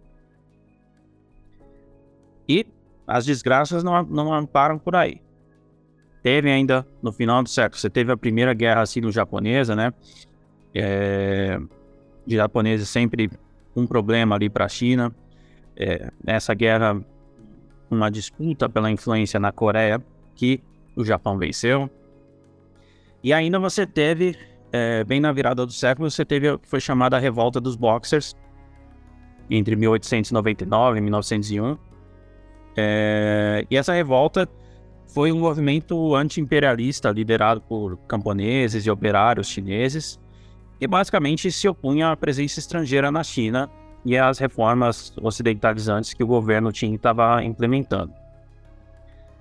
E 2.49 2.67
as 3.07 3.25
desgraças 3.27 3.85
não, 3.85 4.03
não 4.03 4.47
param 4.47 4.79
por 4.79 4.97
aí. 4.97 5.21
Teve 6.23 6.51
ainda, 6.51 6.87
no 7.03 7.13
final 7.13 7.43
do 7.43 7.49
século, 7.49 7.81
você 7.81 7.89
teve 7.89 8.13
a 8.13 8.17
primeira 8.17 8.53
guerra 8.53 8.85
sino-japonesa, 8.87 9.75
né? 9.75 9.93
É, 10.75 11.59
de 12.31 12.37
japoneses 12.37 12.89
sempre 12.89 13.29
um 13.75 13.87
problema 13.87 14.37
ali 14.37 14.49
para 14.49 14.65
a 14.65 14.69
China. 14.69 15.13
É, 15.77 16.11
essa 16.25 16.55
guerra, 16.55 17.03
uma 17.91 18.09
disputa 18.09 18.69
pela 18.69 18.91
influência 18.91 19.41
na 19.41 19.51
Coreia, 19.51 20.01
que 20.37 20.63
o 20.95 21.05
Japão 21.05 21.37
venceu. 21.37 21.91
E 23.23 23.33
ainda 23.33 23.59
você 23.59 23.85
teve, 23.85 24.37
é, 24.73 25.03
bem 25.05 25.21
na 25.21 25.33
virada 25.33 25.67
do 25.67 25.73
século, 25.73 26.09
você 26.09 26.25
teve 26.25 26.49
o 26.51 26.59
que 26.59 26.69
foi 26.69 26.81
chamada 26.81 27.17
a 27.17 27.21
Revolta 27.21 27.61
dos 27.61 27.75
Boxers, 27.75 28.35
entre 29.51 29.75
1899 29.75 30.99
e 30.99 31.01
1901. 31.01 31.79
É, 32.77 33.67
e 33.69 33.77
essa 33.77 33.93
revolta 33.93 34.49
foi 35.09 35.33
um 35.33 35.41
movimento 35.41 36.15
anti-imperialista 36.15 37.11
liderado 37.11 37.61
por 37.63 37.97
camponeses 38.07 38.87
e 38.87 38.91
operários 38.91 39.49
chineses 39.49 40.21
e 40.81 40.87
basicamente 40.87 41.51
se 41.53 41.69
opunha 41.69 42.11
à 42.11 42.17
presença 42.17 42.59
estrangeira 42.59 43.11
na 43.11 43.23
China 43.23 43.71
e 44.05 44.17
às 44.17 44.39
reformas 44.39 45.13
ocidentalizantes 45.21 46.15
que 46.15 46.25
o 46.25 46.27
governo 46.27 46.73
Qing 46.73 46.95
estava 46.95 47.45
implementando. 47.45 48.15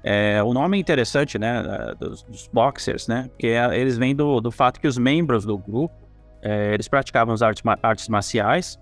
É, 0.03 0.41
o 0.43 0.53
nome 0.53 0.77
é 0.77 0.79
interessante, 0.79 1.37
né, 1.37 1.63
dos, 1.99 2.23
dos 2.23 2.47
boxers, 2.47 3.07
né, 3.07 3.29
porque 3.29 3.47
eles 3.47 3.97
vêm 3.97 4.15
do, 4.15 4.39
do, 4.39 4.51
fato 4.51 4.79
que 4.79 4.87
os 4.87 4.97
membros 4.97 5.45
do 5.45 5.57
grupo, 5.57 5.93
é, 6.41 6.73
eles 6.73 6.87
praticavam 6.87 7.33
as 7.33 7.41
artes, 7.41 7.63
artes, 7.83 8.07
marciais 8.07 8.79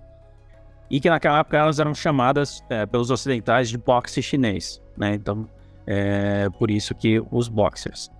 e 0.88 1.00
que 1.00 1.10
naquela 1.10 1.40
época 1.40 1.56
elas 1.56 1.80
eram 1.80 1.92
chamadas 1.92 2.62
é, 2.70 2.86
pelos 2.86 3.10
ocidentais 3.10 3.68
de 3.68 3.76
boxe 3.76 4.22
chinês, 4.22 4.80
né, 4.96 5.14
então 5.14 5.48
é 5.86 6.48
por 6.58 6.70
isso 6.70 6.94
que 6.94 7.20
os 7.32 7.48
boxers. 7.48 8.10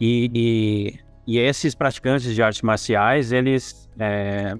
E, 0.00 0.30
e 0.34 0.98
e 1.26 1.38
esses 1.38 1.74
praticantes 1.74 2.34
de 2.34 2.42
artes 2.42 2.62
marciais, 2.62 3.32
eles 3.32 3.88
é, 3.98 4.56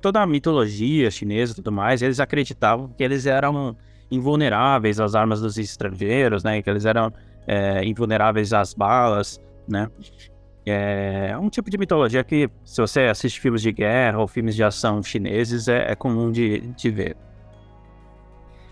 toda 0.00 0.20
a 0.20 0.26
mitologia 0.26 1.10
chinesa 1.10 1.52
e 1.52 1.56
tudo 1.56 1.72
mais, 1.72 2.02
eles 2.02 2.20
acreditavam 2.20 2.88
que 2.88 3.02
eles 3.02 3.26
eram 3.26 3.76
invulneráveis 4.10 5.00
às 5.00 5.14
armas 5.14 5.40
dos 5.40 5.58
estrangeiros, 5.58 6.42
né? 6.44 6.62
Que 6.62 6.70
eles 6.70 6.84
eram 6.84 7.12
é, 7.46 7.84
invulneráveis 7.84 8.52
às 8.52 8.74
balas, 8.74 9.40
né? 9.66 9.88
É 10.64 11.36
um 11.38 11.48
tipo 11.48 11.70
de 11.70 11.78
mitologia 11.78 12.22
que, 12.22 12.50
se 12.62 12.80
você 12.80 13.02
assiste 13.02 13.40
filmes 13.40 13.62
de 13.62 13.72
guerra 13.72 14.18
ou 14.18 14.28
filmes 14.28 14.54
de 14.54 14.62
ação 14.62 15.02
chineses, 15.02 15.66
é, 15.66 15.92
é 15.92 15.94
comum 15.94 16.30
de, 16.30 16.60
de 16.60 16.90
ver. 16.90 17.16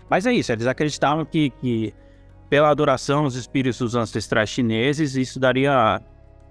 Mas 0.07 0.27
é 0.27 0.31
isso, 0.31 0.51
eles 0.51 0.67
acreditavam 0.67 1.25
que, 1.25 1.49
que 1.49 1.93
pela 2.49 2.69
adoração 2.69 3.23
aos 3.23 3.35
espíritos 3.35 3.95
ancestrais 3.95 4.49
chineses, 4.49 5.15
isso 5.15 5.39
daria 5.39 5.99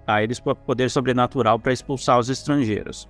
a, 0.07 0.23
eles 0.23 0.39
poder 0.39 0.89
sobrenatural 0.89 1.59
para 1.59 1.73
expulsar 1.73 2.17
os 2.17 2.29
estrangeiros. 2.29 3.07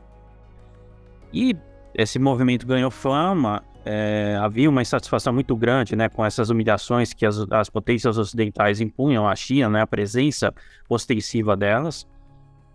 E 1.32 1.56
esse 1.94 2.18
movimento 2.18 2.66
ganhou 2.66 2.90
fama, 2.90 3.64
é, 3.86 4.38
havia 4.42 4.70
uma 4.70 4.82
insatisfação 4.82 5.32
muito 5.32 5.56
grande 5.56 5.96
né, 5.96 6.10
com 6.10 6.26
essas 6.26 6.50
humilhações 6.50 7.14
que 7.14 7.26
as, 7.26 7.38
as 7.52 7.70
potências 7.70 8.18
ocidentais 8.18 8.82
impunham 8.82 9.28
à 9.28 9.36
China, 9.36 9.70
né, 9.70 9.82
a 9.82 9.88
presença 9.88 10.54
ostensiva 10.90 11.56
delas. 11.56 12.08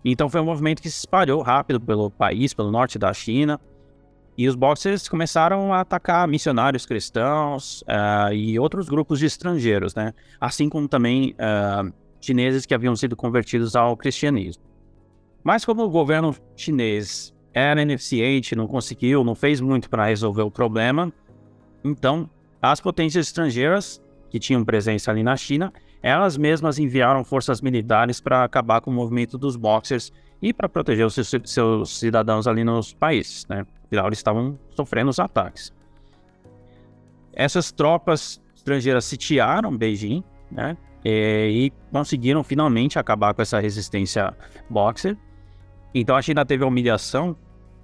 Então 0.03 0.29
foi 0.29 0.41
um 0.41 0.45
movimento 0.45 0.81
que 0.81 0.89
se 0.89 0.99
espalhou 0.99 1.41
rápido 1.41 1.79
pelo 1.79 2.09
país, 2.09 2.53
pelo 2.53 2.71
norte 2.71 2.97
da 2.97 3.13
China, 3.13 3.59
e 4.37 4.47
os 4.47 4.55
boxers 4.55 5.07
começaram 5.07 5.71
a 5.71 5.81
atacar 5.81 6.27
missionários 6.27 6.85
cristãos 6.85 7.83
uh, 7.83 8.33
e 8.33 8.57
outros 8.57 8.89
grupos 8.89 9.19
de 9.19 9.27
estrangeiros, 9.27 9.93
né? 9.93 10.11
Assim 10.41 10.67
como 10.67 10.87
também 10.87 11.33
uh, 11.33 11.93
chineses 12.23 12.65
que 12.65 12.73
haviam 12.73 12.95
sido 12.95 13.15
convertidos 13.15 13.75
ao 13.75 13.97
cristianismo. 13.97 14.63
Mas 15.43 15.65
como 15.65 15.83
o 15.83 15.89
governo 15.89 16.33
chinês 16.55 17.33
era 17.53 17.81
ineficiente, 17.81 18.55
não 18.55 18.65
conseguiu, 18.65 19.23
não 19.23 19.35
fez 19.35 19.59
muito 19.59 19.89
para 19.89 20.05
resolver 20.05 20.41
o 20.41 20.49
problema, 20.49 21.11
então 21.83 22.29
as 22.61 22.79
potências 22.79 23.27
estrangeiras 23.27 24.01
que 24.29 24.39
tinham 24.39 24.63
presença 24.63 25.11
ali 25.11 25.21
na 25.21 25.35
China, 25.35 25.73
elas 26.01 26.37
mesmas 26.37 26.79
enviaram 26.79 27.23
forças 27.25 27.61
militares 27.61 28.21
para 28.21 28.43
acabar 28.43 28.79
com 28.79 28.89
o 28.89 28.93
movimento 28.93 29.37
dos 29.37 29.57
boxers 29.57 30.11
e 30.41 30.53
para 30.53 30.69
proteger 30.69 31.05
os 31.05 31.15
seus, 31.45 31.99
cidadãos 31.99 32.47
ali 32.47 32.63
nos 32.63 32.93
países, 32.93 33.45
né? 33.47 33.65
Afinal, 33.85 34.07
eles 34.07 34.19
estavam 34.19 34.57
sofrendo 34.71 35.09
os 35.09 35.19
ataques. 35.19 35.73
Essas 37.33 37.71
tropas 37.71 38.41
estrangeiras 38.55 39.05
sitiaram 39.05 39.75
Beijing, 39.75 40.23
né? 40.49 40.77
E, 41.03 41.65
e 41.65 41.91
conseguiram 41.91 42.43
finalmente 42.43 42.97
acabar 42.97 43.33
com 43.33 43.41
essa 43.41 43.59
resistência 43.59 44.33
boxer. 44.69 45.17
Então 45.93 46.15
a 46.15 46.21
China 46.21 46.45
teve 46.45 46.63
a 46.63 46.67
humilhação 46.67 47.35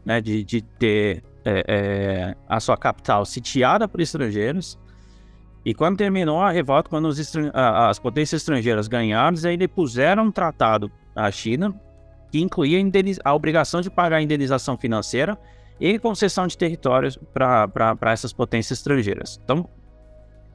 né, 0.05 0.19
de, 0.21 0.43
de 0.43 0.61
ter 0.61 1.23
é, 1.45 1.63
é, 1.67 2.35
a 2.47 2.59
sua 2.59 2.77
capital 2.77 3.25
sitiada 3.25 3.87
por 3.87 4.01
estrangeiros. 4.01 4.77
E 5.63 5.73
quando 5.73 5.97
terminou 5.97 6.39
a 6.41 6.51
revolta, 6.51 6.89
quando 6.89 7.09
as 7.53 7.99
potências 7.99 8.41
estrangeiras 8.41 8.87
ganharam, 8.87 9.37
aí 9.45 9.57
depuseram 9.57 10.25
um 10.25 10.31
tratado 10.31 10.91
à 11.15 11.29
China 11.29 11.79
que 12.31 12.39
incluía 12.39 12.79
a 13.23 13.33
obrigação 13.33 13.81
de 13.81 13.89
pagar 13.89 14.17
a 14.17 14.21
indenização 14.21 14.77
financeira 14.77 15.37
e 15.79 15.97
concessão 15.97 16.45
de 16.47 16.57
territórios 16.57 17.17
para 17.33 17.97
essas 18.11 18.33
potências 18.33 18.79
estrangeiras. 18.79 19.39
Então, 19.43 19.67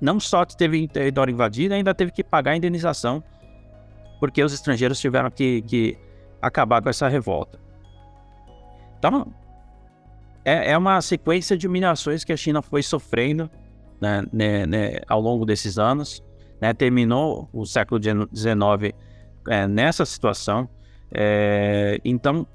não 0.04 0.20
só 0.20 0.44
teve 0.44 0.86
território 0.86 1.32
invadido, 1.32 1.72
ainda 1.72 1.94
teve 1.94 2.12
que 2.12 2.22
pagar 2.22 2.50
a 2.50 2.56
indenização, 2.56 3.24
porque 4.20 4.44
os 4.44 4.52
estrangeiros 4.52 5.00
tiveram 5.00 5.30
que, 5.30 5.62
que 5.62 5.98
acabar 6.42 6.82
com 6.82 6.90
essa 6.90 7.08
revolta. 7.08 7.58
Então, 8.98 9.32
é, 10.44 10.72
é, 10.72 10.78
uma 10.78 11.00
sequência 11.00 11.56
de 11.56 11.66
humilhações 11.66 12.22
que 12.22 12.34
a 12.34 12.36
China 12.36 12.60
foi 12.60 12.82
sofrendo 12.82 13.50
né, 13.98 14.22
né, 14.30 14.66
né, 14.66 15.00
ao 15.08 15.22
longo 15.22 15.46
desses 15.46 15.78
anos. 15.78 16.22
Né, 16.60 16.74
terminou 16.74 17.48
o 17.50 17.64
século 17.64 17.98
XIX 18.00 18.94
é, 19.48 19.66
nessa 19.66 20.04
situação. 20.04 20.68
É, 21.12 21.98
então, 22.04 22.46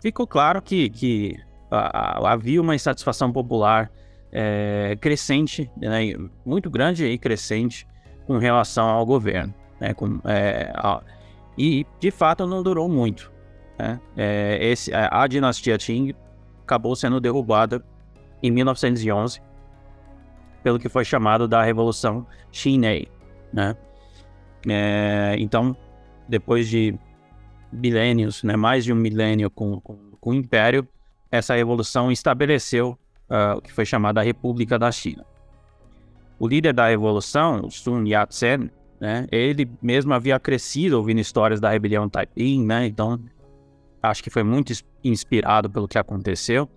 ficou 0.00 0.26
claro 0.26 0.62
que, 0.62 0.88
que 0.88 1.36
a, 1.70 2.28
a, 2.28 2.32
havia 2.32 2.62
uma 2.62 2.74
insatisfação 2.74 3.30
popular 3.30 3.90
é, 4.32 4.96
crescente, 5.00 5.70
né, 5.76 6.14
muito 6.44 6.70
grande 6.70 7.06
e 7.06 7.18
crescente 7.18 7.86
com 8.26 8.38
relação 8.38 8.88
ao 8.88 9.04
governo. 9.04 9.54
Né, 9.80 9.94
com, 9.94 10.20
é, 10.24 10.72
a, 10.74 11.02
e, 11.56 11.86
de 11.98 12.10
fato, 12.10 12.46
não 12.46 12.62
durou 12.62 12.88
muito. 12.88 13.32
Né? 13.78 14.00
É, 14.16 14.58
esse, 14.60 14.92
a, 14.94 15.22
a, 15.22 15.26
dinastia 15.26 15.78
Qing 15.78 16.14
acabou 16.62 16.94
sendo 16.94 17.20
derrubada 17.20 17.84
em 18.42 18.50
1911 18.50 19.40
pelo 20.62 20.78
que 20.78 20.88
foi 20.88 21.04
chamado 21.04 21.48
da 21.48 21.62
Revolução 21.62 22.26
Xinei. 22.52 23.08
Né? 23.52 23.76
É, 24.68 25.36
então, 25.38 25.76
depois 26.28 26.68
de 26.68 26.94
milênios, 27.72 28.42
né, 28.42 28.56
mais 28.56 28.84
de 28.84 28.92
um 28.92 28.96
milênio 28.96 29.50
com, 29.50 29.80
com, 29.80 29.96
com 30.20 30.30
o 30.30 30.34
Império, 30.34 30.86
essa 31.30 31.54
revolução 31.54 32.10
estabeleceu 32.10 32.98
uh, 33.30 33.58
o 33.58 33.62
que 33.62 33.72
foi 33.72 33.84
chamada 33.84 34.20
a 34.20 34.24
República 34.24 34.78
da 34.78 34.90
China. 34.90 35.24
O 36.38 36.46
líder 36.46 36.72
da 36.72 36.88
revolução, 36.88 37.68
Sun 37.70 38.04
Yat-sen, 38.04 38.70
né, 39.00 39.26
ele 39.30 39.70
mesmo 39.82 40.12
havia 40.14 40.38
crescido 40.38 40.96
ouvindo 40.96 41.20
histórias 41.20 41.60
da 41.60 41.70
rebelião 41.70 42.08
Taiping, 42.08 42.64
né, 42.64 42.86
então 42.86 43.18
acho 44.02 44.22
que 44.22 44.30
foi 44.30 44.42
muito 44.42 44.72
inspirado 45.02 45.68
pelo 45.68 45.88
que 45.88 45.98
aconteceu. 45.98 46.68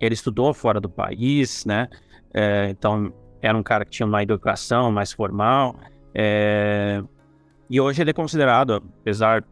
Ele 0.00 0.14
estudou 0.14 0.52
fora 0.54 0.80
do 0.80 0.88
país, 0.88 1.64
né, 1.64 1.88
é, 2.34 2.68
então 2.70 3.12
era 3.42 3.56
um 3.56 3.62
cara 3.62 3.84
que 3.84 3.90
tinha 3.90 4.06
uma 4.06 4.22
educação 4.22 4.90
mais 4.90 5.12
formal, 5.12 5.76
é, 6.14 7.02
e 7.68 7.80
hoje 7.80 8.02
ele 8.02 8.10
é 8.10 8.12
considerado, 8.12 8.82
apesar 9.00 9.44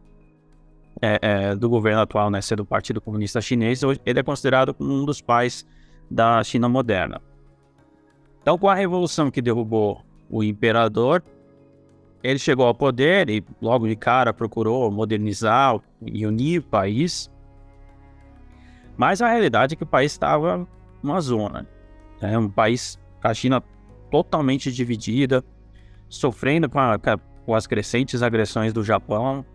é, 1.01 1.19
é, 1.21 1.55
do 1.55 1.69
governo 1.69 2.01
atual, 2.01 2.29
né, 2.29 2.41
ser 2.41 2.57
do 2.57 2.65
Partido 2.65 2.99
Comunista 2.99 3.39
Chinês, 3.39 3.81
ele 4.05 4.19
é 4.19 4.23
considerado 4.23 4.75
um 4.77 5.05
dos 5.05 5.21
pais 5.21 5.65
da 6.09 6.43
China 6.43 6.67
moderna. 6.67 7.21
Então, 8.41 8.57
com 8.57 8.67
a 8.67 8.75
revolução 8.75 9.29
que 9.29 9.41
derrubou 9.41 10.03
o 10.29 10.43
imperador, 10.43 11.23
ele 12.23 12.39
chegou 12.39 12.65
ao 12.65 12.73
poder 12.73 13.29
e 13.29 13.43
logo 13.61 13.87
de 13.87 13.95
cara 13.95 14.33
procurou 14.33 14.89
modernizar 14.91 15.79
e 16.01 16.25
unir 16.25 16.59
o 16.59 16.63
país. 16.63 17.29
Mas 18.97 19.21
a 19.21 19.29
realidade 19.29 19.73
é 19.73 19.77
que 19.77 19.83
o 19.83 19.87
país 19.87 20.11
estava 20.11 20.67
numa 21.01 21.21
zona, 21.21 21.67
né? 22.21 22.37
um 22.37 22.49
país, 22.49 22.99
a 23.23 23.33
China 23.33 23.63
totalmente 24.11 24.71
dividida, 24.71 25.43
sofrendo 26.09 26.67
com, 26.69 26.79
a, 26.79 26.99
com 27.45 27.55
as 27.55 27.67
crescentes 27.67 28.21
agressões 28.21 28.73
do 28.73 28.83
Japão, 28.83 29.45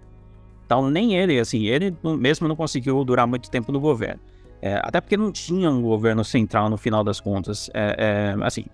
então, 0.67 0.91
nem 0.91 1.15
ele, 1.15 1.39
assim, 1.39 1.67
ele 1.67 1.95
mesmo 2.03 2.49
não 2.49 2.57
conseguiu 2.57 3.05
durar 3.05 3.27
muito 3.27 3.51
tempo 3.51 3.71
no 3.71 3.81
governo. 3.81 4.21
É, 4.65 4.81
até 4.83 4.99
porque 4.99 5.15
não 5.15 5.31
tinha 5.31 5.71
um 5.71 5.83
governo 5.83 6.25
central 6.25 6.71
no 6.71 6.79
final 6.79 7.05
das 7.05 7.21
contas. 7.21 7.71
É, 7.75 7.97
é, 7.99 8.45
assim, 8.47 8.65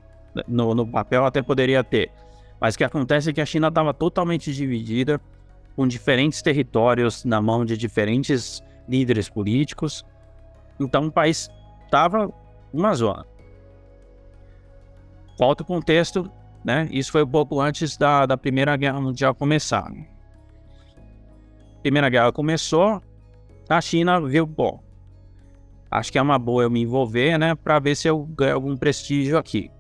no, 0.47 0.73
no, 0.73 0.87
papel 0.87 1.25
até 1.25 1.43
poderia 1.43 1.83
ter. 1.83 2.13
Mas 2.61 2.77
o 2.77 2.79
que 2.79 2.85
acontece 2.85 3.31
é 3.31 3.33
que 3.33 3.41
a 3.41 3.45
China 3.45 3.67
estava 3.67 3.93
totalmente 3.93 4.55
dividida, 4.55 5.21
com 5.75 5.89
diferentes 5.89 6.43
territórios 6.43 7.25
na 7.25 7.43
mão 7.43 7.65
de 7.65 7.77
diferentes 7.77 8.63
líderes 8.89 9.29
políticos. 9.29 10.07
Então, 10.79 11.09
o 11.09 11.11
país 11.11 11.51
estava 11.87 12.33
uma 12.73 12.95
zona. 12.95 13.27
Volta 15.37 15.65
o 15.65 15.67
contexto, 15.67 16.31
né? 16.65 16.89
Isso 16.93 17.11
foi 17.11 17.25
um 17.25 17.29
pouco 17.29 17.61
antes 17.61 17.97
da, 17.97 18.27
da 18.27 18.37
Primeira 18.37 18.77
Guerra 18.77 19.01
Mundial 19.01 19.35
começar. 19.35 19.91
Primeira 21.83 22.09
Guerra 22.09 22.31
começou, 22.31 23.03
a 23.69 23.81
China 23.81 24.21
viu, 24.21 24.47
bom, 24.47 24.81
acho 25.91 26.13
que 26.13 26.19
é 26.19 26.23
uma 26.23 26.39
boa 26.39 26.63
eu 26.63 26.71
me 26.71 26.83
envolver, 26.83 27.39
né, 27.39 27.55
para 27.55 27.79
ver 27.79 27.97
se 27.97 28.09
eu 28.09 28.25
ganho 28.25 28.55
algum 28.55 28.77
prestígio 28.77 29.37
aqui, 29.37 29.71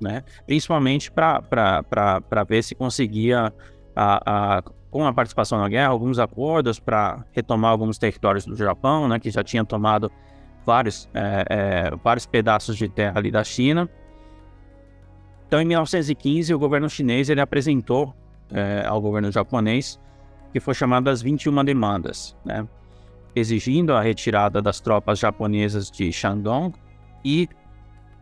né? 0.00 0.22
Principalmente 0.46 1.10
para 1.10 2.44
ver 2.46 2.62
se 2.62 2.74
conseguia, 2.74 3.52
a, 3.96 4.56
a, 4.56 4.62
com 4.90 5.06
a 5.06 5.12
participação 5.12 5.58
na 5.58 5.68
guerra, 5.68 5.88
alguns 5.88 6.18
acordos 6.18 6.78
para 6.78 7.24
retomar 7.32 7.70
alguns 7.70 7.98
territórios 7.98 8.44
do 8.44 8.54
Japão, 8.56 9.08
né, 9.08 9.18
que 9.18 9.30
já 9.30 9.42
tinha 9.42 9.64
tomado 9.64 10.10
vários, 10.66 11.08
é, 11.14 11.44
é, 11.48 11.96
vários 12.02 12.26
pedaços 12.26 12.76
de 12.76 12.88
terra 12.88 13.18
ali 13.18 13.30
da 13.30 13.44
China. 13.44 13.88
Então, 15.46 15.60
em 15.60 15.64
1915, 15.64 16.52
o 16.52 16.58
governo 16.58 16.88
chinês 16.88 17.28
ele 17.28 17.40
apresentou 17.40 18.14
é, 18.52 18.84
ao 18.86 19.00
governo 19.00 19.30
japonês 19.30 20.00
que 20.52 20.60
foi 20.60 20.72
chamada 20.72 21.10
as 21.10 21.20
21 21.20 21.64
demandas, 21.64 22.36
né? 22.44 22.64
Exigindo 23.34 23.92
a 23.92 24.00
retirada 24.00 24.62
das 24.62 24.80
tropas 24.80 25.18
japonesas 25.18 25.90
de 25.90 26.12
Shandong 26.12 26.74
e 27.24 27.48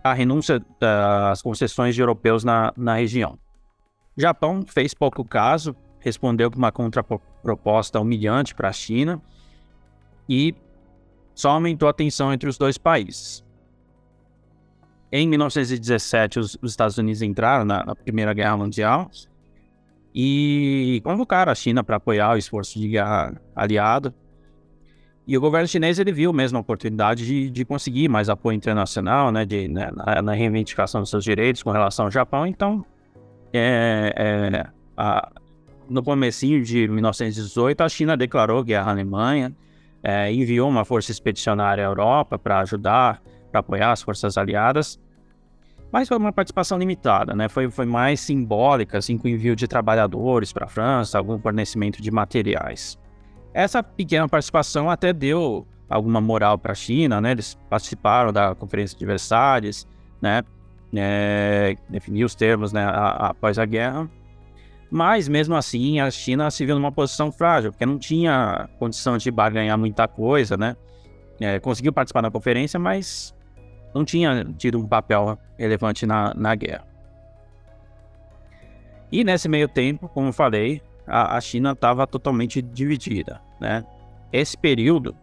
a 0.02 0.12
renúncia 0.12 0.60
das 0.80 1.42
concessões 1.42 1.94
de 1.94 2.00
europeus 2.00 2.42
na, 2.44 2.72
na 2.76 2.94
região. 2.94 3.38
O 4.16 4.20
Japão 4.20 4.64
fez 4.66 4.92
pouco 4.94 5.24
caso, 5.24 5.74
respondeu 5.98 6.50
com 6.50 6.58
uma 6.58 6.72
contraproposta 6.72 8.00
humilhante 8.00 8.54
para 8.54 8.68
a 8.68 8.72
China 8.72 9.22
e 10.28 10.54
só 11.34 11.50
aumentou 11.50 11.88
a 11.88 11.92
tensão 11.92 12.32
entre 12.32 12.48
os 12.48 12.58
dois 12.58 12.76
países. 12.76 13.44
Em 15.10 15.28
1917, 15.28 16.38
os, 16.38 16.58
os 16.62 16.70
Estados 16.70 16.96
Unidos 16.98 17.22
entraram 17.22 17.64
na, 17.64 17.84
na, 17.84 17.94
Primeira 17.94 18.32
Guerra 18.32 18.56
Mundial 18.56 19.10
e 20.14 21.00
convocaram 21.04 21.52
a 21.52 21.54
China 21.54 21.84
para 21.84 21.96
apoiar 21.96 22.32
o 22.32 22.38
esforço 22.38 22.78
de 22.78 22.88
guerra 22.88 23.40
aliado. 23.54 24.14
E 25.26 25.38
o 25.38 25.40
governo 25.40 25.68
chinês 25.68 25.98
ele 25.98 26.10
viu 26.10 26.32
mesmo 26.32 26.58
a 26.58 26.60
oportunidade 26.60 27.24
de, 27.24 27.50
de 27.50 27.64
conseguir 27.64 28.08
mais 28.08 28.28
apoio 28.28 28.56
internacional, 28.56 29.30
né, 29.30 29.44
de, 29.44 29.68
né, 29.68 29.90
na, 29.94 30.20
na, 30.20 30.32
reivindicação 30.32 31.00
dos 31.00 31.10
seus 31.10 31.22
direitos 31.22 31.62
com 31.62 31.70
relação 31.70 32.06
ao 32.06 32.10
Japão. 32.10 32.44
Então, 32.44 32.84
é, 33.52 34.12
é, 34.16 34.66
a, 34.96 35.30
no 35.88 36.02
comecinho 36.02 36.62
de 36.62 36.88
1918, 36.88 37.80
a 37.82 37.88
China 37.88 38.16
declarou 38.16 38.64
guerra 38.64 38.88
à 38.88 38.90
Alemanha, 38.90 39.54
é, 40.02 40.32
enviou 40.32 40.68
uma 40.68 40.84
força 40.84 41.12
expedicionária 41.12 41.86
à 41.86 41.88
Europa 41.88 42.36
para 42.36 42.58
ajudar, 42.60 43.22
para 43.50 43.60
apoiar 43.60 43.92
as 43.92 44.02
forças 44.02 44.36
aliadas, 44.36 44.98
mas 45.92 46.08
foi 46.08 46.16
uma 46.16 46.32
participação 46.32 46.78
limitada, 46.78 47.34
né? 47.34 47.50
Foi, 47.50 47.70
foi 47.70 47.84
mais 47.84 48.18
simbólica, 48.18 48.96
assim, 48.96 49.18
com 49.18 49.28
envio 49.28 49.54
de 49.54 49.68
trabalhadores 49.68 50.50
para 50.50 50.64
a 50.64 50.68
França, 50.68 51.18
algum 51.18 51.38
fornecimento 51.38 52.00
de 52.00 52.10
materiais. 52.10 52.98
Essa 53.54 53.82
pequena 53.82 54.28
participação 54.28 54.90
até 54.90 55.12
deu 55.12 55.66
alguma 55.88 56.20
moral 56.20 56.58
para 56.58 56.72
a 56.72 56.74
China, 56.74 57.20
né? 57.20 57.32
Eles 57.32 57.58
participaram 57.68 58.32
da 58.32 58.54
Conferência 58.54 58.98
de 58.98 59.04
Versalhes, 59.04 59.86
né? 60.20 60.42
É, 60.94 61.76
definiu 61.88 62.26
os 62.26 62.34
termos, 62.34 62.72
né? 62.72 62.84
Após 62.86 63.58
a 63.58 63.64
guerra. 63.64 64.10
Mas 64.90 65.28
mesmo 65.28 65.54
assim, 65.54 66.00
a 66.00 66.10
China 66.10 66.50
se 66.50 66.66
viu 66.66 66.74
numa 66.74 66.92
posição 66.92 67.32
frágil, 67.32 67.72
porque 67.72 67.86
não 67.86 67.98
tinha 67.98 68.68
condição 68.78 69.16
de 69.16 69.30
barganhar 69.30 69.78
muita 69.78 70.06
coisa, 70.06 70.56
né? 70.56 70.76
É, 71.40 71.58
conseguiu 71.58 71.92
participar 71.92 72.20
da 72.20 72.30
conferência, 72.30 72.78
mas 72.78 73.34
não 73.94 74.04
tinha 74.04 74.44
tido 74.58 74.78
um 74.78 74.86
papel 74.86 75.38
relevante 75.58 76.06
na, 76.06 76.32
na 76.34 76.54
guerra. 76.54 76.86
E 79.10 79.24
nesse 79.24 79.48
meio 79.48 79.68
tempo, 79.68 80.08
como 80.08 80.32
falei, 80.32 80.80
a, 81.06 81.36
a 81.36 81.40
China 81.40 81.72
estava 81.72 82.06
totalmente 82.06 82.60
dividida. 82.62 83.40
Né? 83.60 83.84
Esse 84.32 84.56
período, 84.56 85.14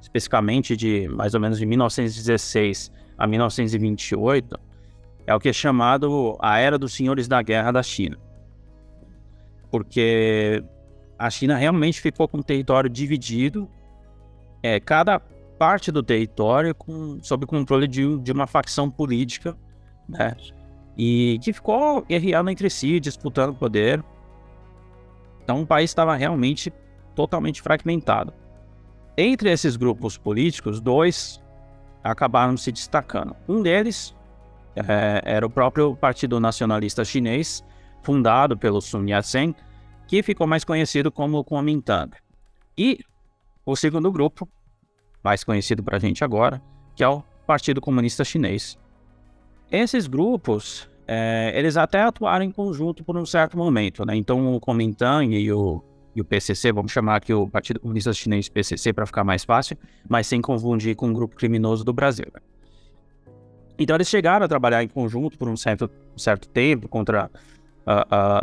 especificamente 0.00 0.76
de 0.76 1.08
mais 1.08 1.34
ou 1.34 1.40
menos 1.40 1.58
de 1.58 1.66
1916 1.66 2.90
a 3.16 3.26
1928, 3.26 4.58
é 5.26 5.34
o 5.34 5.40
que 5.40 5.48
é 5.48 5.52
chamado 5.52 6.36
a 6.40 6.58
Era 6.58 6.78
dos 6.78 6.92
Senhores 6.92 7.26
da 7.26 7.42
Guerra 7.42 7.72
da 7.72 7.82
China. 7.82 8.16
Porque 9.70 10.62
a 11.18 11.28
China 11.30 11.56
realmente 11.56 12.00
ficou 12.00 12.28
com 12.28 12.38
o 12.38 12.44
território 12.44 12.88
dividido, 12.88 13.68
é, 14.62 14.78
cada 14.78 15.20
parte 15.58 15.90
do 15.90 16.02
território 16.02 16.74
com, 16.74 17.18
sob 17.22 17.46
controle 17.46 17.88
de, 17.88 18.18
de 18.18 18.32
uma 18.32 18.46
facção 18.46 18.90
política, 18.90 19.56
né? 20.08 20.36
E 20.96 21.38
que 21.42 21.52
ficou 21.52 22.02
guerreando 22.02 22.50
entre 22.50 22.70
si, 22.70 23.00
disputando 23.00 23.54
poder. 23.54 24.02
Então 25.46 25.62
o 25.62 25.66
país 25.66 25.90
estava 25.92 26.16
realmente 26.16 26.72
totalmente 27.14 27.62
fragmentado. 27.62 28.34
Entre 29.16 29.48
esses 29.48 29.76
grupos 29.76 30.18
políticos, 30.18 30.80
dois 30.80 31.40
acabaram 32.02 32.56
se 32.56 32.72
destacando. 32.72 33.36
Um 33.48 33.62
deles 33.62 34.12
é, 34.74 35.22
era 35.24 35.46
o 35.46 35.50
próprio 35.50 35.94
Partido 35.94 36.40
Nacionalista 36.40 37.04
Chinês, 37.04 37.64
fundado 38.02 38.56
pelo 38.56 38.80
Sun 38.80 39.06
Yat-sen, 39.06 39.54
que 40.08 40.20
ficou 40.20 40.48
mais 40.48 40.64
conhecido 40.64 41.12
como 41.12 41.44
Kuomintang. 41.44 42.10
E 42.76 42.98
o 43.64 43.76
segundo 43.76 44.10
grupo 44.10 44.48
mais 45.22 45.44
conhecido 45.44 45.80
para 45.80 45.96
a 45.96 46.00
gente 46.00 46.24
agora, 46.24 46.60
que 46.96 47.04
é 47.04 47.08
o 47.08 47.22
Partido 47.46 47.80
Comunista 47.80 48.24
Chinês. 48.24 48.76
Esses 49.70 50.08
grupos, 50.08 50.90
é, 51.06 51.52
eles 51.54 51.76
até 51.76 52.02
atuaram 52.02 52.44
em 52.44 52.50
conjunto 52.50 53.04
por 53.04 53.16
um 53.16 53.24
certo 53.24 53.56
momento, 53.56 54.04
né? 54.04 54.16
Então 54.16 54.54
o 54.54 54.60
Kuomintang 54.60 55.36
e 55.36 55.52
o, 55.52 55.82
e 56.14 56.20
o 56.20 56.24
PCC, 56.24 56.72
vamos 56.72 56.90
chamar 56.90 57.16
aqui 57.16 57.32
o 57.32 57.46
Partido 57.48 57.78
Comunista 57.78 58.12
Chinês 58.12 58.48
PCC 58.48 58.92
para 58.92 59.06
ficar 59.06 59.22
mais 59.22 59.44
fácil, 59.44 59.76
mas 60.08 60.26
sem 60.26 60.40
confundir 60.40 60.96
com 60.96 61.10
o 61.10 61.12
grupo 61.14 61.36
criminoso 61.36 61.84
do 61.84 61.92
Brasil. 61.92 62.26
Né? 62.34 62.40
Então 63.78 63.96
eles 63.96 64.08
chegaram 64.08 64.44
a 64.44 64.48
trabalhar 64.48 64.82
em 64.82 64.88
conjunto 64.88 65.38
por 65.38 65.48
um 65.48 65.56
certo, 65.56 65.90
um 66.14 66.18
certo 66.18 66.48
tempo 66.48 66.88
contra 66.88 67.30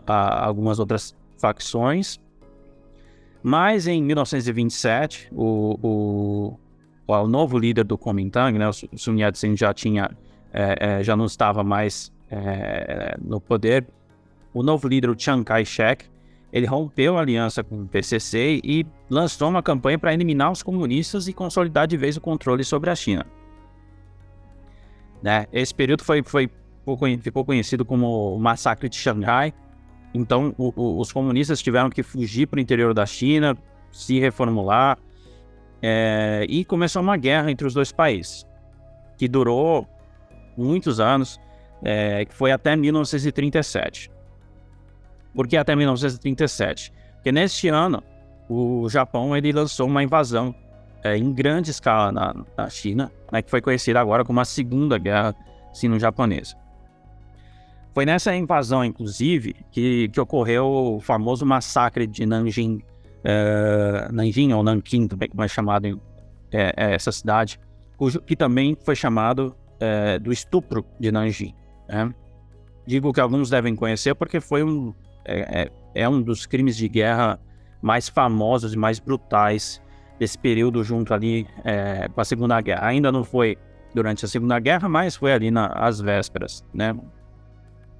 algumas 0.05 0.79
outras 0.79 1.13
facções, 1.37 2.17
mas 3.41 3.87
em 3.87 4.01
1927 4.01 5.29
o, 5.33 5.77
o, 5.83 6.59
o 7.05 7.27
novo 7.27 7.57
líder 7.57 7.83
do 7.83 7.97
Kuomintang, 7.97 8.57
né, 8.57 8.69
o 8.69 8.73
Sun 8.73 9.17
Yat-sen 9.17 9.57
já 9.57 9.73
tinha, 9.73 10.09
é, 10.53 10.99
é, 10.99 11.03
já 11.03 11.17
não 11.17 11.25
estava 11.25 11.61
mais 11.61 12.13
é, 12.33 13.15
no 13.21 13.39
poder. 13.39 13.85
O 14.53 14.63
novo 14.63 14.87
líder, 14.87 15.09
o 15.09 15.19
Chiang 15.19 15.43
Kai-shek, 15.43 16.05
ele 16.51 16.65
rompeu 16.65 17.17
a 17.17 17.21
aliança 17.21 17.63
com 17.63 17.81
o 17.81 17.87
PCC 17.87 18.59
e 18.63 18.85
lançou 19.09 19.49
uma 19.49 19.63
campanha 19.63 19.97
para 19.97 20.13
eliminar 20.13 20.51
os 20.51 20.61
comunistas 20.61 21.27
e 21.27 21.33
consolidar 21.33 21.87
de 21.87 21.97
vez 21.97 22.17
o 22.17 22.21
controle 22.21 22.63
sobre 22.63 22.89
a 22.89 22.95
China. 22.95 23.25
Né? 25.21 25.47
Esse 25.51 25.73
período 25.73 26.03
foi, 26.03 26.21
foi, 26.23 26.49
ficou 27.21 27.45
conhecido 27.45 27.85
como 27.85 28.35
o 28.35 28.39
Massacre 28.39 28.89
de 28.89 28.95
Xangai. 28.95 29.53
Então, 30.13 30.53
o, 30.57 30.73
o, 30.75 30.99
os 30.99 31.11
comunistas 31.11 31.61
tiveram 31.61 31.89
que 31.89 32.03
fugir 32.03 32.47
para 32.47 32.57
o 32.57 32.61
interior 32.61 32.93
da 32.93 33.05
China, 33.05 33.57
se 33.91 34.19
reformular, 34.19 34.99
é, 35.81 36.45
e 36.47 36.63
começou 36.63 37.01
uma 37.01 37.17
guerra 37.17 37.49
entre 37.49 37.65
os 37.65 37.73
dois 37.73 37.91
países, 37.91 38.45
que 39.17 39.27
durou 39.27 39.87
muitos 40.55 40.99
anos, 40.99 41.39
é, 41.83 42.25
que 42.25 42.33
foi 42.33 42.51
até 42.51 42.75
1937. 42.75 44.11
Por 45.33 45.47
que 45.47 45.57
até 45.57 45.75
1937? 45.75 46.93
Porque 47.15 47.31
neste 47.31 47.67
ano, 47.67 48.03
o 48.49 48.87
Japão 48.89 49.35
ele 49.35 49.51
lançou 49.51 49.87
uma 49.87 50.03
invasão 50.03 50.53
é, 51.03 51.17
em 51.17 51.33
grande 51.33 51.71
escala 51.71 52.11
na, 52.11 52.35
na 52.57 52.69
China, 52.69 53.11
né, 53.31 53.41
que 53.41 53.49
foi 53.49 53.61
conhecida 53.61 53.99
agora 53.99 54.23
como 54.23 54.39
a 54.39 54.45
Segunda 54.45 54.97
Guerra 54.97 55.35
Sino-Japonesa. 55.73 56.55
Foi 57.93 58.05
nessa 58.05 58.35
invasão, 58.35 58.83
inclusive, 58.83 59.55
que, 59.71 60.09
que 60.09 60.19
ocorreu 60.19 60.65
o 60.65 60.99
famoso 60.99 61.45
massacre 61.45 62.07
de 62.07 62.25
Nanjing 62.25 62.81
é, 63.23 64.09
Nanjing 64.11 64.51
ou 64.53 64.63
Nanquim, 64.63 65.07
também 65.07 65.29
como 65.29 65.43
é 65.43 65.47
chamado 65.47 66.01
é, 66.51 66.73
é, 66.75 66.93
essa 66.93 67.11
cidade, 67.11 67.59
cujo, 67.95 68.19
que 68.21 68.35
também 68.35 68.77
foi 68.83 68.95
chamado 68.95 69.55
é, 69.79 70.19
do 70.19 70.31
estupro 70.31 70.85
de 70.99 71.11
Nanjing. 71.11 71.53
Né? 71.87 72.13
Digo 72.85 73.13
que 73.13 73.19
alguns 73.19 73.49
devem 73.49 73.75
conhecer 73.75 74.13
porque 74.15 74.39
foi 74.39 74.63
um, 74.63 74.93
é, 75.25 75.63
é, 75.63 75.71
é, 76.03 76.09
um 76.09 76.21
dos 76.21 76.45
crimes 76.45 76.75
de 76.75 76.87
guerra 76.87 77.39
mais 77.81 78.09
famosos 78.09 78.73
e 78.73 78.77
mais 78.77 78.99
brutais 78.99 79.81
desse 80.19 80.37
período 80.37 80.83
junto 80.83 81.13
ali 81.13 81.47
com 82.13 82.21
a 82.21 82.25
Segunda 82.25 82.61
Guerra. 82.61 82.85
Ainda 82.85 83.11
não 83.11 83.23
foi 83.23 83.57
durante 83.93 84.23
a 84.23 84.27
Segunda 84.27 84.59
Guerra, 84.59 84.87
mas 84.87 85.15
foi 85.15 85.33
ali 85.33 85.51
nas 85.51 85.99
vésperas, 85.99 86.63
né? 86.73 86.95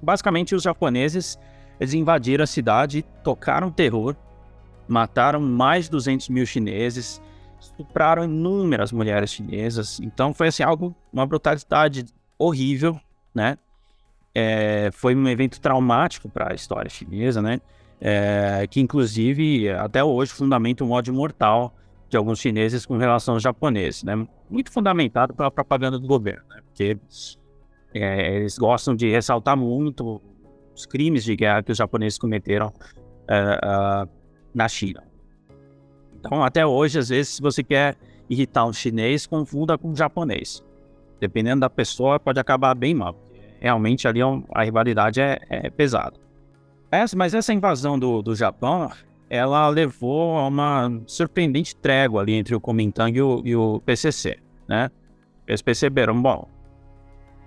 Basicamente, 0.02 0.54
os 0.54 0.62
japoneses 0.62 1.38
eles 1.78 1.92
invadiram 1.92 2.44
a 2.44 2.46
cidade, 2.46 3.04
tocaram 3.22 3.70
terror 3.70 4.16
mataram 4.88 5.40
mais 5.40 5.86
de 5.86 5.92
200 5.92 6.28
mil 6.28 6.46
chineses, 6.46 7.20
estupraram 7.60 8.24
inúmeras 8.24 8.92
mulheres 8.92 9.30
chinesas. 9.30 10.00
Então 10.00 10.34
foi 10.34 10.48
assim 10.48 10.62
algo, 10.62 10.94
uma 11.12 11.26
brutalidade 11.26 12.04
horrível, 12.38 12.98
né? 13.34 13.58
É, 14.34 14.90
foi 14.92 15.14
um 15.14 15.28
evento 15.28 15.60
traumático 15.60 16.28
para 16.28 16.52
a 16.52 16.54
história 16.54 16.90
chinesa, 16.90 17.40
né? 17.40 17.60
É, 18.00 18.66
que 18.68 18.80
inclusive 18.80 19.70
até 19.70 20.02
hoje 20.02 20.32
fundamenta 20.32 20.82
um 20.84 20.90
ódio 20.90 21.14
mortal 21.14 21.74
de 22.08 22.16
alguns 22.16 22.40
chineses 22.40 22.84
com 22.84 22.96
relação 22.96 23.34
aos 23.34 23.42
japoneses, 23.42 24.02
né? 24.02 24.26
Muito 24.50 24.72
fundamentado 24.72 25.32
pela 25.32 25.50
propaganda 25.50 25.98
do 25.98 26.06
governo, 26.06 26.42
né? 26.48 26.60
Porque 26.66 26.98
é, 27.94 28.36
eles 28.36 28.58
gostam 28.58 28.94
de 28.94 29.08
ressaltar 29.08 29.56
muito 29.56 30.20
os 30.74 30.84
crimes 30.84 31.22
de 31.22 31.36
guerra 31.36 31.62
que 31.62 31.70
os 31.70 31.78
japoneses 31.78 32.18
cometeram 32.18 32.72
é, 33.28 34.08
na 34.52 34.68
China. 34.68 35.02
Então, 36.18 36.42
até 36.42 36.66
hoje, 36.66 36.98
às 36.98 37.10
vezes, 37.10 37.34
se 37.34 37.42
você 37.42 37.62
quer 37.62 37.96
irritar 38.28 38.64
um 38.64 38.72
chinês, 38.72 39.26
confunda 39.26 39.76
com 39.76 39.90
um 39.90 39.96
japonês. 39.96 40.64
Dependendo 41.20 41.60
da 41.60 41.70
pessoa, 41.70 42.18
pode 42.18 42.40
acabar 42.40 42.74
bem 42.74 42.94
mal. 42.94 43.14
Realmente, 43.60 44.06
ali 44.06 44.20
é 44.20 44.24
a 44.52 44.62
rivalidade 44.62 45.20
é, 45.20 45.38
é 45.48 45.70
pesada. 45.70 46.14
Essa, 46.90 47.16
mas 47.16 47.34
essa 47.34 47.52
invasão 47.52 47.98
do, 47.98 48.22
do 48.22 48.34
Japão, 48.34 48.90
ela 49.28 49.68
levou 49.68 50.38
a 50.38 50.46
uma 50.46 51.00
surpreendente 51.06 51.74
trégua 51.74 52.22
ali 52.22 52.34
entre 52.34 52.54
o 52.54 52.60
Kuomintang 52.60 53.16
e 53.16 53.22
o, 53.22 53.42
e 53.44 53.56
o 53.56 53.80
PCC, 53.80 54.38
né? 54.68 54.90
Eles 55.46 55.60
perceberam, 55.60 56.20
bom, 56.20 56.48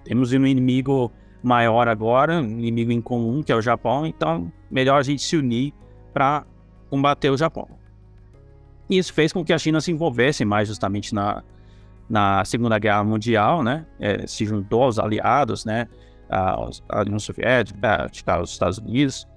temos 0.04 0.32
um 0.34 0.46
inimigo 0.46 1.12
maior 1.42 1.88
agora, 1.88 2.42
um 2.42 2.60
inimigo 2.60 2.92
em 2.92 3.02
comum, 3.02 3.42
que 3.42 3.52
é 3.52 3.56
o 3.56 3.62
Japão, 3.62 4.06
então 4.06 4.52
melhor 4.70 5.00
a 5.00 5.04
gente 5.04 5.22
se 5.22 5.38
unir 5.38 5.74
para 6.14 6.46
combater 6.90 7.30
o 7.30 7.38
Japão. 7.38 7.68
Isso 8.90 9.14
fez 9.14 9.34
com 9.34 9.44
que 9.44 9.54
a 9.54 9.58
China 9.58 9.82
se 9.82 9.92
envolvesse 9.92 10.46
mais 10.46 10.68
justamente 10.68 11.14
na, 11.14 11.44
na 12.10 12.44
Segunda 12.46 12.80
Guerra 12.80 13.04
Mundial, 13.04 13.64
né? 13.64 13.86
É, 14.00 14.26
se 14.26 14.46
juntou 14.46 14.84
aos 14.84 14.98
aliados, 14.98 15.66
né? 15.66 15.88
A, 16.30 16.70
União 17.02 17.20
Soviética, 17.20 18.10
aos 18.28 18.52
Estados 18.52 18.78
Unidos. 18.78 19.28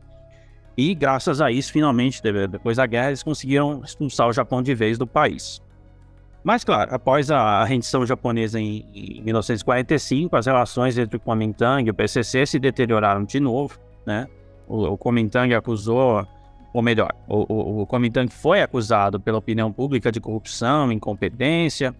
E 0.76 0.94
graças 0.94 1.40
a 1.40 1.50
isso, 1.50 1.72
finalmente, 1.72 2.22
depois 2.22 2.76
da 2.76 2.86
guerra, 2.86 3.08
eles 3.08 3.22
conseguiram 3.22 3.82
expulsar 3.84 4.28
o 4.28 4.32
Japão 4.32 4.62
de 4.62 4.74
vez 4.74 4.96
do 4.96 5.06
país. 5.06 5.60
Mas, 6.42 6.64
claro, 6.64 6.94
após 6.94 7.30
a 7.30 7.62
rendição 7.64 8.06
japonesa 8.06 8.58
em, 8.58 8.86
em 8.94 9.22
1945, 9.22 10.34
as 10.36 10.46
relações 10.46 10.96
entre 10.96 11.16
o 11.16 11.20
Kuomintang 11.20 11.86
e 11.86 11.90
o 11.90 11.94
PCC 11.94 12.46
se 12.46 12.58
deterioraram 12.58 13.24
de 13.24 13.38
novo, 13.38 13.78
né? 14.06 14.26
O, 14.66 14.84
o 14.84 14.96
Kuomintang 14.96 15.52
acusou, 15.54 16.26
ou 16.72 16.80
melhor, 16.80 17.12
o, 17.28 17.44
o, 17.52 17.82
o 17.82 17.86
Kuomintang 17.86 18.32
foi 18.32 18.62
acusado 18.62 19.20
pela 19.20 19.36
opinião 19.36 19.70
pública 19.70 20.10
de 20.10 20.18
corrupção, 20.18 20.90
incompetência, 20.90 21.94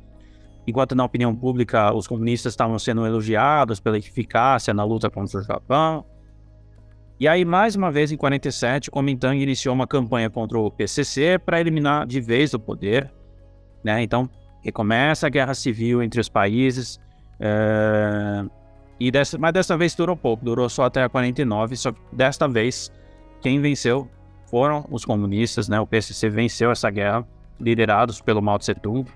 enquanto 0.71 0.95
na 0.95 1.05
opinião 1.05 1.35
pública 1.35 1.93
os 1.95 2.07
comunistas 2.07 2.53
estavam 2.53 2.79
sendo 2.79 3.07
elogiados 3.07 3.79
pela 3.79 3.99
eficácia 3.99 4.73
na 4.73 4.85
luta 4.85 5.11
contra 5.11 5.41
o 5.41 5.43
Japão. 5.43 6.05
E 7.19 7.29
aí, 7.29 7.45
mais 7.45 7.77
uma 7.77 7.93
vez, 7.93 8.11
em 8.11 8.17
47, 8.17 8.89
o 8.89 8.93
Kuomintang 8.93 9.39
iniciou 9.39 9.75
uma 9.75 9.87
campanha 9.87 10.31
contra 10.31 10.59
o 10.59 10.71
PCC 10.71 11.39
para 11.39 11.61
eliminar 11.61 12.07
de 12.07 12.19
vez 12.19 12.55
o 12.55 12.59
poder 12.59 13.13
né? 13.83 14.03
Então, 14.03 14.29
recomeça 14.63 15.27
a 15.27 15.31
guerra 15.31 15.55
civil 15.55 16.03
entre 16.03 16.21
os 16.21 16.29
países. 16.29 17.01
É... 17.39 18.45
E 18.99 19.11
dessa, 19.11 19.39
mas 19.39 19.53
dessa 19.53 19.77
vez 19.77 19.95
durou 19.95 20.15
pouco, 20.15 20.45
durou 20.45 20.69
só 20.69 20.85
até 20.85 21.03
a 21.03 21.09
49. 21.09 21.77
Só 21.77 21.93
que 21.93 22.01
desta 22.13 22.47
vez, 22.47 22.93
quem 23.41 23.61
venceu 23.61 24.09
foram 24.47 24.87
os 24.91 25.05
comunistas, 25.05 25.69
né? 25.69 25.81
O 25.81 25.87
PCC 25.87 26.29
venceu 26.29 26.71
essa 26.71 26.91
guerra, 26.91 27.27
liderados 27.59 28.21
pelo 28.21 28.43
Mao 28.43 28.59
Tse 28.59 28.75
Tung. 28.75 29.07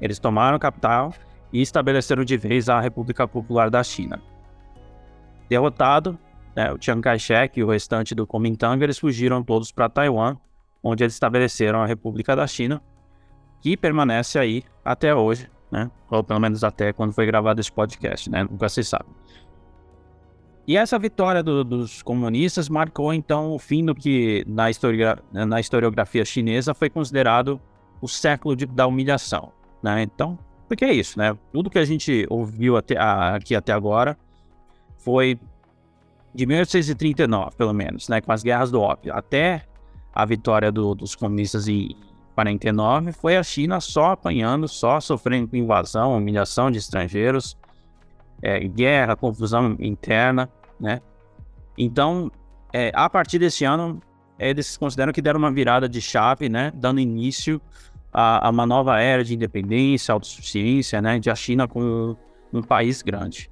Eles 0.00 0.18
tomaram 0.18 0.56
a 0.56 0.60
capital 0.60 1.12
e 1.52 1.60
estabeleceram 1.60 2.24
de 2.24 2.36
vez 2.36 2.68
a 2.68 2.80
República 2.80 3.26
Popular 3.26 3.70
da 3.70 3.82
China. 3.82 4.20
Derrotado, 5.48 6.18
né, 6.54 6.72
o 6.72 6.78
Chiang 6.80 7.00
Kai-shek 7.00 7.58
e 7.58 7.64
o 7.64 7.70
restante 7.70 8.14
do 8.14 8.26
Kuomintang, 8.26 8.82
eles 8.82 8.98
fugiram 8.98 9.42
todos 9.42 9.72
para 9.72 9.88
Taiwan, 9.88 10.36
onde 10.82 11.04
eles 11.04 11.14
estabeleceram 11.14 11.80
a 11.80 11.86
República 11.86 12.36
da 12.36 12.46
China, 12.46 12.82
que 13.60 13.76
permanece 13.76 14.38
aí 14.38 14.62
até 14.84 15.14
hoje, 15.14 15.50
né? 15.70 15.90
Ou 16.10 16.22
pelo 16.22 16.40
menos 16.40 16.62
até 16.62 16.92
quando 16.92 17.12
foi 17.12 17.26
gravado 17.26 17.60
esse 17.60 17.72
podcast, 17.72 18.30
né? 18.30 18.46
Nunca 18.48 18.68
se 18.68 18.84
sabe. 18.84 19.06
E 20.66 20.76
essa 20.76 20.98
vitória 20.98 21.42
do, 21.42 21.64
dos 21.64 22.02
comunistas 22.02 22.68
marcou 22.68 23.12
então 23.14 23.52
o 23.52 23.58
fim 23.58 23.84
do 23.84 23.94
que 23.94 24.44
na, 24.46 24.68
historia, 24.68 25.18
na 25.32 25.58
historiografia 25.58 26.24
chinesa 26.24 26.74
foi 26.74 26.90
considerado 26.90 27.58
o 28.02 28.06
século 28.06 28.54
de, 28.54 28.66
da 28.66 28.86
humilhação, 28.86 29.50
né? 29.82 30.02
Então, 30.02 30.38
porque 30.68 30.84
é 30.84 30.92
isso, 30.92 31.18
né? 31.18 31.36
Tudo 31.52 31.70
que 31.70 31.78
a 31.78 31.84
gente 31.84 32.26
ouviu 32.28 32.76
até, 32.76 32.96
aqui 32.98 33.54
até 33.54 33.72
agora 33.72 34.16
foi 34.98 35.38
de 36.34 36.46
1839, 36.46 37.56
pelo 37.56 37.72
menos, 37.72 38.08
né? 38.08 38.20
Com 38.20 38.32
as 38.32 38.42
guerras 38.42 38.70
do 38.70 38.80
ópio, 38.80 39.14
até 39.14 39.64
a 40.12 40.24
vitória 40.24 40.70
do, 40.70 40.94
dos 40.94 41.14
comunistas 41.14 41.68
em 41.68 41.96
49 42.34 43.12
foi 43.12 43.36
a 43.36 43.42
China 43.42 43.80
só 43.80 44.12
apanhando, 44.12 44.68
só 44.68 45.00
sofrendo 45.00 45.56
invasão, 45.56 46.16
humilhação 46.16 46.70
de 46.70 46.78
estrangeiros, 46.78 47.56
é, 48.40 48.60
guerra, 48.60 49.16
confusão 49.16 49.76
interna, 49.80 50.48
né? 50.78 51.00
Então, 51.76 52.30
é, 52.72 52.92
a 52.94 53.08
partir 53.08 53.38
desse 53.38 53.64
ano, 53.64 54.00
eles 54.38 54.76
consideram 54.76 55.12
que 55.12 55.22
deram 55.22 55.38
uma 55.38 55.50
virada 55.50 55.88
de 55.88 56.00
chave, 56.00 56.48
né? 56.48 56.72
Dando 56.74 57.00
início 57.00 57.60
a, 58.12 58.46
a 58.46 58.50
uma 58.50 58.66
nova 58.66 59.00
era 59.00 59.22
de 59.22 59.34
independência, 59.34 60.12
autossuficiência, 60.12 61.00
né? 61.00 61.18
De 61.18 61.30
a 61.30 61.34
China 61.34 61.68
como 61.68 62.18
um 62.52 62.62
país 62.62 63.02
grande. 63.02 63.50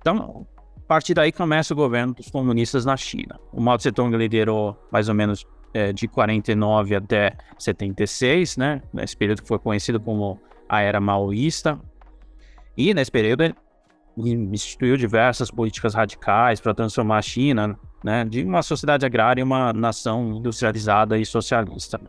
Então, 0.00 0.46
a 0.76 0.86
partir 0.86 1.14
daí 1.14 1.32
começa 1.32 1.74
o 1.74 1.76
governo 1.76 2.14
dos 2.14 2.30
comunistas 2.30 2.84
na 2.84 2.96
China. 2.96 3.40
O 3.52 3.60
Mao 3.60 3.76
Tse 3.76 3.90
Tung 3.90 4.16
liderou 4.16 4.76
mais 4.92 5.08
ou 5.08 5.14
menos 5.14 5.46
é, 5.74 5.92
de 5.92 6.06
49 6.06 6.94
até 6.94 7.36
76, 7.58 8.56
né? 8.56 8.82
Nesse 8.92 9.16
período 9.16 9.42
que 9.42 9.48
foi 9.48 9.58
conhecido 9.58 9.98
como 10.00 10.40
a 10.68 10.80
Era 10.80 11.00
Maoísta. 11.00 11.78
E 12.76 12.92
nesse 12.94 13.10
período 13.10 13.42
ele 13.42 13.54
instituiu 14.16 14.96
diversas 14.96 15.50
políticas 15.50 15.94
radicais 15.94 16.60
para 16.60 16.74
transformar 16.74 17.18
a 17.18 17.22
China 17.22 17.78
né, 18.02 18.24
de 18.24 18.42
uma 18.42 18.62
sociedade 18.62 19.04
agrária 19.04 19.40
em 19.40 19.44
uma 19.44 19.72
nação 19.72 20.36
industrializada 20.36 21.18
e 21.18 21.26
socialista. 21.26 22.00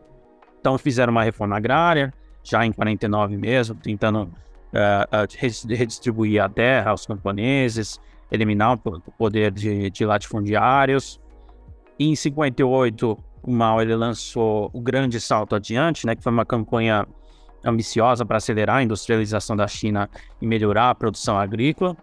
Então 0.67 0.77
fizeram 0.77 1.12
uma 1.12 1.23
reforma 1.23 1.56
agrária, 1.56 2.13
já 2.43 2.65
em 2.65 2.73
49 2.73 3.38
mesmo, 3.38 3.73
tentando 3.75 4.23
uh, 4.23 5.65
redistribuir 5.65 6.43
a 6.43 6.49
terra 6.49 6.91
aos 6.91 7.06
camponeses, 7.06 8.01
eliminar 8.30 8.73
o 8.73 8.99
poder 9.17 9.49
de, 9.49 9.89
de 9.89 10.06
latifundiários. 10.06 11.21
E 11.97 12.10
em 12.10 12.17
58 12.17 13.17
o 13.43 13.49
Mao 13.49 13.82
ele 13.82 13.95
lançou 13.95 14.69
o 14.73 14.82
Grande 14.82 15.21
Salto 15.21 15.56
Adiante, 15.56 16.06
né, 16.06 16.17
que 16.17 16.21
foi 16.21 16.34
uma 16.34 16.45
campanha 16.45 17.08
ambiciosa 17.63 18.25
para 18.25 18.36
acelerar 18.36 18.75
a 18.75 18.84
industrialização 18.84 19.56
da 19.56 19.69
China 19.69 20.10
e 20.41 20.45
melhorar 20.45 20.89
a 20.89 20.95
produção 20.95 21.39
agrícola. 21.39 21.95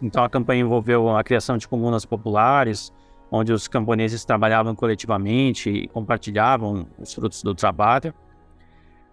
Então 0.00 0.24
a 0.24 0.30
campanha 0.30 0.62
envolveu 0.62 1.14
a 1.14 1.22
criação 1.22 1.58
de 1.58 1.68
comunas 1.68 2.06
populares, 2.06 2.90
onde 3.30 3.52
os 3.52 3.68
camponeses 3.68 4.24
trabalhavam 4.24 4.74
coletivamente 4.74 5.70
e 5.70 5.88
compartilhavam 5.88 6.86
os 6.98 7.12
frutos 7.12 7.42
do 7.42 7.54
trabalho. 7.54 8.14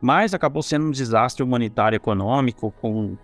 Mas 0.02 0.34
acabou 0.34 0.62
sendo 0.62 0.86
um 0.86 0.92
desastre 0.92 1.44
humanitário 1.44 1.96
e 1.96 1.98
econômico 1.98 2.72
com 2.82 3.18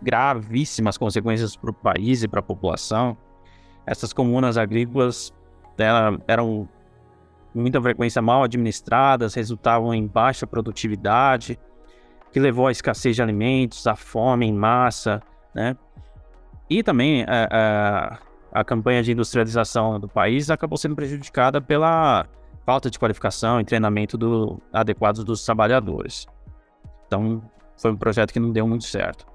gravíssimas 0.00 0.98
consequências 0.98 1.56
para 1.56 1.70
o 1.70 1.74
país 1.74 2.22
e 2.22 2.28
para 2.28 2.40
a 2.40 2.42
população. 2.42 3.16
Essas 3.86 4.12
comunas 4.12 4.58
agrícolas 4.58 5.32
eram 6.26 6.68
muita 7.54 7.80
frequência 7.80 8.20
mal 8.20 8.42
administradas, 8.42 9.34
resultavam 9.34 9.94
em 9.94 10.06
baixa 10.06 10.46
produtividade, 10.46 11.58
que 12.32 12.38
levou 12.38 12.66
à 12.66 12.72
escassez 12.72 13.16
de 13.16 13.22
alimentos, 13.22 13.86
à 13.86 13.96
fome 13.96 14.46
em 14.46 14.52
massa, 14.52 15.22
né? 15.54 15.76
E 16.68 16.82
também 16.82 17.24
a, 17.24 17.48
é, 17.50 18.25
a, 18.60 18.64
campanha 18.64 19.02
de 19.02 19.12
industrialização 19.12 19.98
do 20.00 20.08
país 20.08 20.50
acabou 20.50 20.76
sendo 20.76 20.94
prejudicada 20.94 21.60
pela 21.60 22.26
falta 22.64 22.90
de 22.90 22.98
qualificação 22.98 23.60
e 23.60 23.64
treinamento 23.64 24.18
do, 24.18 24.60
adequados 24.72 25.24
dos 25.24 25.44
trabalhadores. 25.44 26.26
Então, 27.06 27.42
foi 27.76 27.92
um 27.92 27.96
projeto 27.96 28.32
que 28.32 28.40
não 28.40 28.50
deu 28.50 28.66
muito 28.66 28.84
certo. 28.84 29.26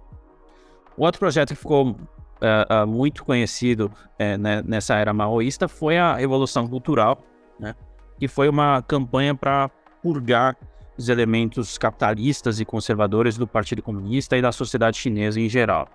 O 0.97 1.05
outro 1.05 1.19
projeto 1.19 1.49
que 1.49 1.55
ficou 1.55 1.91
uh, 1.91 2.83
uh, 2.83 2.87
muito 2.87 3.23
conhecido 3.23 3.91
uh, 4.19 4.37
né, 4.37 4.61
nessa 4.65 4.95
era 4.95 5.13
maoísta 5.13 5.67
foi 5.67 5.97
a 5.97 6.15
Revolução 6.15 6.67
Cultural, 6.67 7.23
né? 7.59 7.75
que 8.19 8.27
foi 8.27 8.49
uma 8.49 8.81
campanha 8.81 9.33
para 9.33 9.69
purgar 10.01 10.57
os 10.97 11.09
elementos 11.09 11.77
capitalistas 11.77 12.59
e 12.59 12.65
conservadores 12.65 13.37
do 13.37 13.47
Partido 13.47 13.81
Comunista 13.81 14.37
e 14.37 14.41
da 14.41 14.51
sociedade 14.51 14.97
chinesa 14.97 15.39
em 15.39 15.47
geral. 15.47 15.87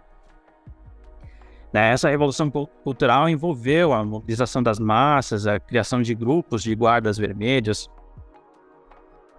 Né, 1.76 1.90
essa 1.90 2.08
revolução 2.08 2.50
cultural 2.50 3.28
envolveu 3.28 3.92
a 3.92 4.02
mobilização 4.02 4.62
das 4.62 4.78
massas, 4.78 5.46
a 5.46 5.60
criação 5.60 6.00
de 6.00 6.14
grupos 6.14 6.62
de 6.62 6.74
guardas 6.74 7.18
vermelhas, 7.18 7.90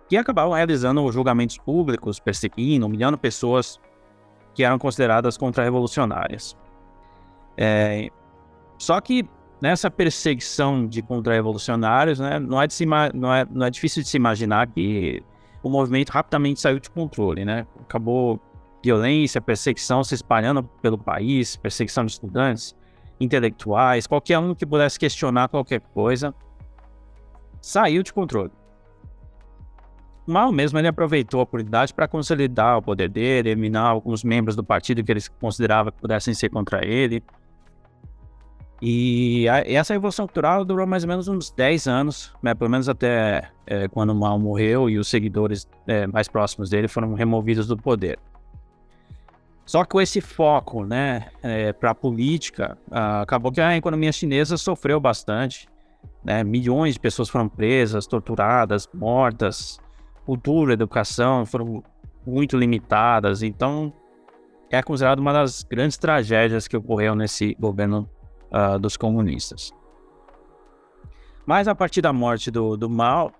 que 0.07 0.15
acabavam 0.15 0.53
realizando 0.53 1.11
julgamentos 1.11 1.57
públicos, 1.57 2.19
perseguindo, 2.19 2.85
humilhando 2.85 3.17
pessoas 3.17 3.79
que 4.53 4.63
eram 4.63 4.77
consideradas 4.77 5.35
contra-revolucionárias. 5.35 6.55
É, 7.57 8.07
só 8.77 9.01
que 9.01 9.27
nessa 9.59 9.89
perseguição 9.89 10.85
de 10.85 11.01
contra-revolucionários, 11.01 12.19
né, 12.19 12.37
não, 12.37 12.61
é 12.61 12.67
não, 13.15 13.33
é, 13.33 13.47
não 13.49 13.65
é 13.65 13.71
difícil 13.71 14.03
de 14.03 14.09
se 14.09 14.15
imaginar 14.15 14.67
que 14.67 15.23
o 15.63 15.71
movimento 15.71 16.11
rapidamente 16.11 16.59
saiu 16.59 16.79
de 16.79 16.91
controle, 16.91 17.43
né? 17.43 17.65
Acabou 17.81 18.39
violência, 18.87 19.41
perseguição 19.41 20.03
se 20.03 20.15
espalhando 20.15 20.63
pelo 20.81 20.97
país, 20.97 21.55
perseguição 21.57 22.05
de 22.05 22.13
estudantes, 22.13 22.75
intelectuais, 23.19 24.07
qualquer 24.07 24.39
um 24.39 24.55
que 24.55 24.65
pudesse 24.65 24.97
questionar 24.97 25.49
qualquer 25.49 25.81
coisa, 25.81 26.33
saiu 27.61 28.01
de 28.01 28.13
controle. 28.13 28.51
Mal 30.25 30.51
mesmo 30.51 30.77
ele 30.77 30.87
aproveitou 30.87 31.39
a 31.39 31.43
oportunidade 31.43 31.93
para 31.93 32.07
consolidar 32.07 32.77
o 32.77 32.81
poder 32.81 33.09
dele, 33.09 33.49
eliminar 33.49 33.85
alguns 33.85 34.23
membros 34.23 34.55
do 34.55 34.63
partido 34.63 35.03
que 35.03 35.11
eles 35.11 35.27
consideravam 35.27 35.91
que 35.91 35.99
pudessem 35.99 36.33
ser 36.33 36.49
contra 36.49 36.85
ele, 36.85 37.23
e, 38.81 39.49
a, 39.49 39.59
essa 39.65 39.93
revolução 39.93 40.27
cultural 40.27 40.63
durou 40.63 40.85
mais 40.85 41.03
ou 41.03 41.09
menos 41.09 41.27
uns 41.27 41.49
10 41.49 41.87
anos, 41.87 42.33
né, 42.43 42.53
pelo 42.53 42.69
menos 42.69 42.87
até 42.87 43.49
é, 43.65 43.87
quando 43.87 44.13
Mao 44.13 44.37
morreu 44.37 44.89
e 44.89 44.99
os 44.99 45.07
seguidores 45.07 45.67
é, 45.87 46.05
mais 46.05 46.27
próximos 46.27 46.69
dele 46.69 46.87
foram 46.87 47.13
removidos 47.15 47.67
do 47.67 47.75
poder. 47.75 48.19
Só 49.67 49.83
que 49.83 49.89
com 49.89 50.01
esse 50.01 50.21
foco 50.21 50.85
né, 50.85 51.27
é, 51.43 51.73
para 51.73 51.91
a 51.91 51.95
política, 51.95 52.77
acabou 52.89 53.51
que 53.51 53.59
a 53.59 53.75
economia 53.75 54.13
chinesa 54.13 54.55
sofreu 54.55 54.97
bastante. 54.97 55.67
Né, 56.23 56.41
milhões 56.41 56.93
de 56.93 56.99
pessoas 57.01 57.27
foram 57.27 57.49
presas, 57.49 58.07
torturadas, 58.07 58.87
mortas. 58.93 59.77
cultura, 60.25 60.71
educação 60.71 61.45
foram 61.45 61.83
muito 62.25 62.55
limitadas. 62.55 63.43
Então, 63.43 63.91
é 64.69 64.81
considerado 64.81 65.19
uma 65.19 65.33
das 65.33 65.63
grandes 65.63 65.97
tragédias 65.97 66.65
que 66.65 66.77
ocorreu 66.77 67.13
nesse 67.13 67.53
governo 67.59 68.09
uh, 68.51 68.79
dos 68.79 68.95
comunistas. 68.95 69.73
Mas 71.45 71.67
a 71.67 71.75
partir 71.75 72.01
da 72.01 72.13
morte 72.13 72.49
do, 72.49 72.77
do 72.77 72.89
Mao, 72.89 73.33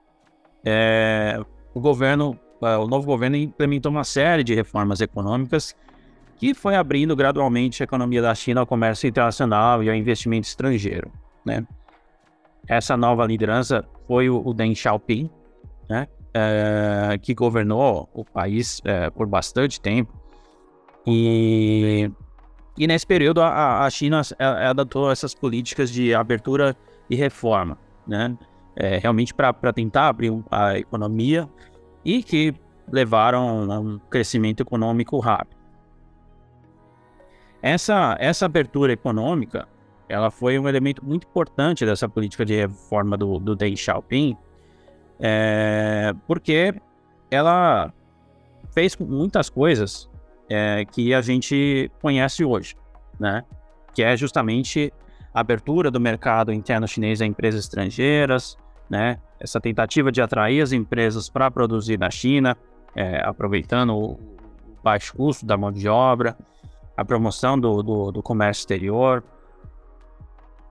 é, 0.65 1.39
o 1.73 1.79
governo, 1.79 2.37
uh, 2.61 2.83
o 2.83 2.87
novo 2.87 3.05
governo 3.05 3.37
implementou 3.37 3.89
uma 3.89 4.03
série 4.03 4.43
de 4.43 4.53
reformas 4.53 4.99
econômicas 4.99 5.73
que 6.37 6.53
foi 6.53 6.75
abrindo 6.75 7.15
gradualmente 7.15 7.81
a 7.81 7.85
economia 7.85 8.21
da 8.21 8.33
China 8.35 8.61
ao 8.61 8.67
comércio 8.67 9.07
internacional 9.07 9.83
e 9.83 9.89
ao 9.89 9.95
investimento 9.95 10.47
estrangeiro. 10.47 11.11
Né? 11.43 11.65
Essa 12.67 12.95
nova 12.95 13.25
liderança 13.25 13.83
foi 14.07 14.29
o, 14.29 14.41
o 14.45 14.53
Deng 14.53 14.75
Xiaoping, 14.75 15.29
né? 15.89 16.07
É, 16.33 17.17
que 17.19 17.33
governou 17.33 18.07
o 18.13 18.23
país 18.23 18.79
é, 18.85 19.09
por 19.09 19.25
bastante 19.25 19.81
tempo. 19.81 20.13
E, 21.05 22.11
e 22.77 22.85
nesse 22.85 23.07
período 23.07 23.41
a, 23.41 23.85
a 23.85 23.89
China 23.89 24.21
adotou 24.37 25.09
essas 25.09 25.33
políticas 25.33 25.89
de 25.89 26.13
abertura 26.13 26.75
e 27.09 27.15
reforma, 27.15 27.77
né? 28.05 28.37
É, 28.75 28.99
realmente 28.99 29.33
para 29.33 29.73
tentar 29.73 30.09
abrir 30.09 30.31
a 30.51 30.77
economia 30.77 31.49
e 32.05 32.21
que 32.21 32.53
levaram 32.91 33.71
a 33.71 33.79
um 33.79 33.97
crescimento 33.97 34.61
econômico 34.61 35.17
rápido. 35.17 35.56
Essa, 37.61 38.15
essa 38.19 38.45
abertura 38.45 38.93
econômica, 38.93 39.67
ela 40.07 40.31
foi 40.31 40.57
um 40.57 40.67
elemento 40.67 41.03
muito 41.03 41.27
importante 41.27 41.85
dessa 41.85 42.07
política 42.07 42.45
de 42.45 42.55
reforma 42.55 43.17
do, 43.17 43.39
do 43.39 43.55
Deng 43.55 43.75
Xiaoping, 43.75 44.37
é, 45.19 46.13
porque 46.25 46.73
ela 47.29 47.91
fez 48.73 48.95
muitas 48.97 49.49
coisas 49.49 50.09
é, 50.49 50.85
que 50.85 51.13
a 51.13 51.21
gente 51.21 51.91
conhece 52.01 52.45
hoje, 52.45 52.75
né? 53.19 53.43
Que 53.93 54.03
é 54.03 54.15
justamente 54.15 54.93
a 55.33 55.39
abertura 55.41 55.91
do 55.91 55.99
mercado 55.99 56.53
interno 56.53 56.87
chinês 56.87 57.21
a 57.21 57.25
empresas 57.25 57.61
estrangeiras, 57.61 58.57
né? 58.89 59.19
Essa 59.39 59.59
tentativa 59.59 60.11
de 60.11 60.21
atrair 60.21 60.61
as 60.61 60.71
empresas 60.71 61.29
para 61.29 61.51
produzir 61.51 61.97
na 61.99 62.09
China, 62.09 62.55
é, 62.95 63.21
aproveitando 63.25 63.95
o 63.95 64.19
baixo 64.83 65.15
custo 65.15 65.45
da 65.45 65.57
mão 65.57 65.71
de 65.71 65.87
obra, 65.89 66.37
a 66.97 67.05
promoção 67.05 67.59
do, 67.59 67.83
do, 67.83 68.11
do 68.11 68.23
comércio 68.23 68.61
exterior, 68.61 69.23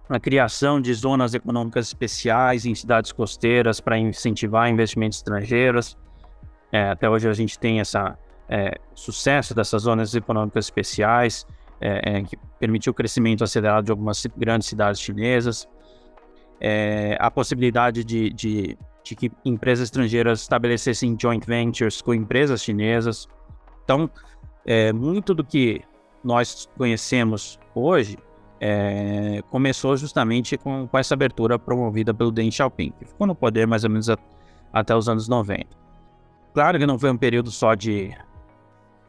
a 0.09 0.19
criação 0.19 0.81
de 0.81 0.93
zonas 0.93 1.35
econômicas 1.35 1.87
especiais 1.87 2.67
em 2.67 2.75
cidades 2.75 3.13
costeiras 3.13 3.81
para 3.81 3.97
incentivar 3.97 4.69
investimentos 4.69 5.19
estrangeiros. 5.19 5.97
É, 6.73 6.91
até 6.91 7.09
hoje 7.09 7.29
a 7.29 7.33
gente 7.33 7.59
tem 7.59 7.81
essa 7.81 8.19
é, 8.49 8.79
sucesso 8.95 9.55
dessas 9.55 9.83
zonas 9.83 10.15
econômicas 10.15 10.67
especiais, 10.67 11.47
é, 11.81 12.19
é 12.19 12.23
que 12.23 12.37
permitiu 12.59 12.91
o 12.91 12.95
crescimento 12.95 13.45
acelerado 13.45 13.85
de 13.85 13.91
algumas 13.91 14.27
grandes 14.37 14.69
cidades 14.69 15.01
chinesas. 15.01 15.69
É, 16.61 17.17
a 17.21 17.31
possibilidade 17.31 18.03
de, 18.03 18.31
de, 18.31 18.79
de 19.05 19.15
que 19.15 19.31
empresas 19.45 19.85
estrangeiras 19.85 20.41
estabelecessem 20.41 21.17
joint 21.21 21.45
ventures 21.45 22.01
com 22.01 22.15
empresas 22.15 22.63
chinesas. 22.63 23.29
Então, 23.85 24.11
é, 24.65 24.93
muito 24.93 25.35
do 25.35 25.45
que 25.45 25.83
nós 26.27 26.69
conhecemos 26.77 27.57
hoje 27.73 28.19
é, 28.61 29.43
começou 29.51 29.97
justamente 29.97 30.57
com, 30.57 30.89
com, 30.89 30.99
essa 30.99 31.15
abertura 31.15 31.59
promovida 31.59 32.13
pelo 32.13 32.33
Deng 32.33 32.51
Xiaoping, 32.51 32.93
que 32.99 33.05
ficou 33.05 33.27
no 33.27 33.35
poder 33.35 33.67
mais 33.67 33.85
ou 33.85 33.91
menos 33.91 34.11
a, 34.11 34.19
até 34.73 34.95
os 34.95 35.09
anos 35.09 35.29
90. 35.29 35.67
Claro 36.53 36.79
que 36.79 36.87
não 36.87 36.99
foi 36.99 37.11
um 37.11 37.17
período 37.17 37.51
só 37.51 37.75
de, 37.75 38.13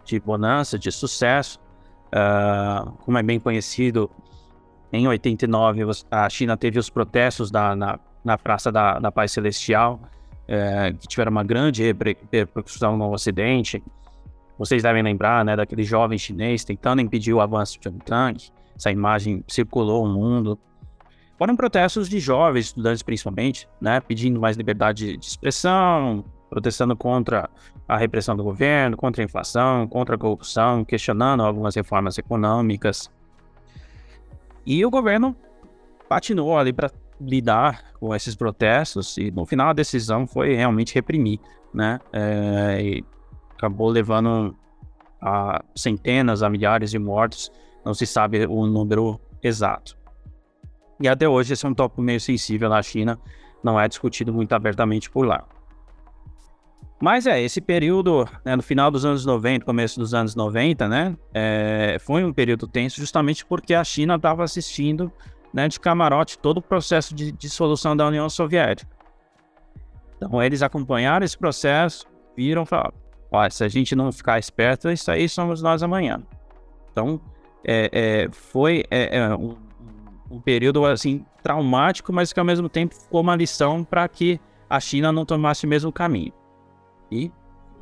de 0.05 0.19
bonança, 0.19 0.77
de 0.77 0.91
sucesso. 0.91 1.59
Uh, 2.07 2.91
como 3.03 3.17
é 3.17 3.23
bem 3.23 3.39
conhecido, 3.39 4.11
em 4.93 5.07
89 5.07 5.83
a 6.11 6.29
China 6.29 6.55
teve 6.55 6.77
os 6.77 6.89
protestos 6.89 7.49
da, 7.49 7.75
na, 7.75 7.99
na 8.23 8.37
Praça 8.37 8.71
da, 8.71 8.99
da 8.99 9.11
Paz 9.11 9.31
Celestial, 9.31 9.99
uh, 10.43 10.95
que 10.97 11.07
tiveram 11.07 11.31
uma 11.31 11.43
grande 11.43 11.83
repercussão 11.83 12.95
no 12.95 13.11
Ocidente. 13.11 13.81
Vocês 14.57 14.83
devem 14.83 15.03
lembrar, 15.03 15.45
né, 15.45 15.55
daquele 15.55 15.83
jovem 15.83 16.17
chinês 16.17 16.63
tentando 16.63 17.01
impedir 17.01 17.33
o 17.33 17.41
avanço 17.41 17.79
de 17.79 17.89
um 17.89 17.97
tanque. 17.99 18.51
Essa 18.75 18.91
imagem 18.91 19.43
circulou 19.47 20.03
o 20.03 20.07
mundo. 20.07 20.59
Foram 21.37 21.55
protestos 21.55 22.09
de 22.09 22.19
jovens, 22.19 22.67
estudantes 22.67 23.03
principalmente, 23.03 23.69
né, 23.79 23.99
pedindo 23.99 24.39
mais 24.39 24.57
liberdade 24.57 25.17
de 25.17 25.25
expressão, 25.25 26.25
protestando 26.49 26.95
contra 26.95 27.49
a 27.87 27.97
repressão 27.97 28.35
do 28.35 28.43
governo, 28.43 28.97
contra 28.97 29.21
a 29.21 29.25
inflação, 29.25 29.87
contra 29.87 30.15
a 30.15 30.17
corrupção, 30.17 30.83
questionando 30.83 31.43
algumas 31.43 31.75
reformas 31.75 32.17
econômicas. 32.17 33.11
E 34.65 34.83
o 34.85 34.89
governo 34.89 35.35
patinou 36.09 36.57
ali 36.57 36.73
para 36.73 36.91
lidar 37.19 37.93
com 37.99 38.13
esses 38.15 38.35
protestos 38.35 39.17
e 39.17 39.31
no 39.31 39.45
final 39.45 39.69
a 39.69 39.73
decisão 39.73 40.27
foi 40.27 40.55
realmente 40.55 40.93
reprimir, 40.93 41.39
né? 41.73 41.99
É, 42.13 43.01
acabou 43.57 43.89
levando 43.89 44.55
a 45.21 45.63
centenas, 45.75 46.43
a 46.43 46.49
milhares 46.49 46.91
de 46.91 46.99
mortos, 46.99 47.51
não 47.83 47.93
se 47.93 48.05
sabe 48.05 48.45
o 48.45 48.65
número 48.65 49.19
exato. 49.41 49.97
E 50.99 51.07
até 51.07 51.27
hoje 51.27 51.53
esse 51.53 51.65
é 51.65 51.69
um 51.69 51.73
tópico 51.73 52.01
meio 52.01 52.19
sensível 52.19 52.69
na 52.69 52.81
China, 52.81 53.19
não 53.63 53.79
é 53.79 53.87
discutido 53.87 54.31
muito 54.31 54.53
abertamente 54.53 55.09
por 55.09 55.25
lá. 55.25 55.45
Mas 56.99 57.27
é, 57.27 57.39
esse 57.41 57.61
período, 57.61 58.27
né, 58.43 58.55
no 58.55 58.63
final 58.63 58.89
dos 58.89 59.05
anos 59.05 59.23
90, 59.23 59.63
começo 59.63 59.99
dos 59.99 60.15
anos 60.15 60.35
90, 60.35 60.87
né, 60.87 61.15
é, 61.31 61.97
foi 61.99 62.23
um 62.23 62.33
período 62.33 62.67
tenso 62.67 62.99
justamente 62.99 63.45
porque 63.45 63.75
a 63.75 63.83
China 63.83 64.15
estava 64.15 64.43
assistindo 64.43 65.11
né, 65.53 65.67
de 65.67 65.79
camarote 65.79 66.39
todo 66.39 66.57
o 66.57 66.61
processo 66.61 67.13
de 67.13 67.31
dissolução 67.31 67.95
da 67.95 68.07
União 68.07 68.27
Soviética. 68.29 68.89
Então 70.15 70.41
eles 70.41 70.63
acompanharam 70.63 71.23
esse 71.23 71.37
processo, 71.37 72.07
viram 72.35 72.63
e 72.63 72.65
falaram, 72.65 72.93
Ó, 73.31 73.49
se 73.49 73.63
a 73.63 73.67
gente 73.67 73.95
não 73.95 74.11
ficar 74.11 74.39
esperto, 74.39 74.89
isso 74.89 75.11
aí 75.11 75.27
somos 75.27 75.61
nós 75.61 75.83
amanhã. 75.83 76.21
Então, 76.91 77.19
é, 77.63 77.89
é, 77.91 78.29
foi 78.31 78.85
é, 78.89 79.17
é 79.17 79.35
um, 79.35 79.55
um, 80.31 80.39
período 80.39 80.85
assim 80.85 81.25
traumático, 81.43 82.13
mas 82.13 82.31
que 82.31 82.39
ao 82.39 82.45
mesmo 82.45 82.69
tempo 82.69 82.95
ficou 82.95 83.21
uma 83.21 83.35
lição 83.35 83.83
para 83.83 84.07
que 84.07 84.39
a 84.69 84.79
China 84.79 85.11
não 85.11 85.25
tomasse 85.25 85.65
o 85.65 85.69
mesmo 85.69 85.91
caminho. 85.91 86.33
E 87.11 87.31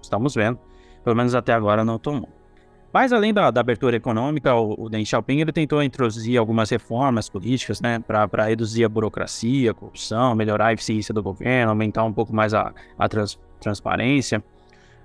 estamos 0.01 0.35
vendo, 0.35 0.59
pelo 1.03 1.15
menos 1.15 1.35
até 1.35 1.53
agora 1.53 1.85
não 1.85 1.99
tomou. 1.99 2.29
Mas 2.95 3.11
além 3.11 3.33
da, 3.33 3.51
da 3.51 3.59
abertura 3.59 3.97
econômica, 3.97 4.55
o, 4.55 4.85
o, 4.85 4.89
Deng 4.89 5.03
Xiaoping 5.03 5.41
ele 5.41 5.51
tentou 5.51 5.83
introduzir 5.83 6.37
algumas 6.37 6.69
reformas 6.69 7.27
políticas, 7.27 7.81
né, 7.81 7.99
para 7.99 8.45
reduzir 8.45 8.85
a 8.85 8.89
burocracia, 8.89 9.71
a 9.71 9.73
corrupção, 9.73 10.33
melhorar 10.33 10.67
a 10.67 10.73
eficiência 10.73 11.13
do 11.13 11.21
governo, 11.21 11.71
aumentar 11.71 12.05
um 12.05 12.13
pouco 12.13 12.33
mais 12.33 12.53
a, 12.53 12.73
a 12.97 13.09
trans, 13.09 13.37
transparência. 13.59 14.41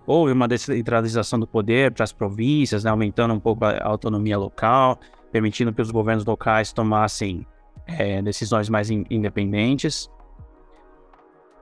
Houve 0.07 0.33
uma 0.33 0.49
descentralização 0.49 1.39
do 1.39 1.47
poder 1.47 1.93
para 1.93 2.05
as 2.05 2.13
províncias, 2.13 2.85
né, 2.85 2.91
aumentando 2.91 3.35
um 3.35 3.41
pouco 3.41 3.65
a 3.65 3.85
autonomia 3.85 4.39
local, 4.39 4.99
permitindo 5.31 5.73
que 5.73 5.81
os 5.81 5.91
governos 5.91 6.25
locais 6.25 6.73
tomassem 6.73 7.47
é, 7.87 8.21
decisões 8.23 8.69
mais 8.69 8.91
in 8.91 9.05
independentes. 9.11 10.11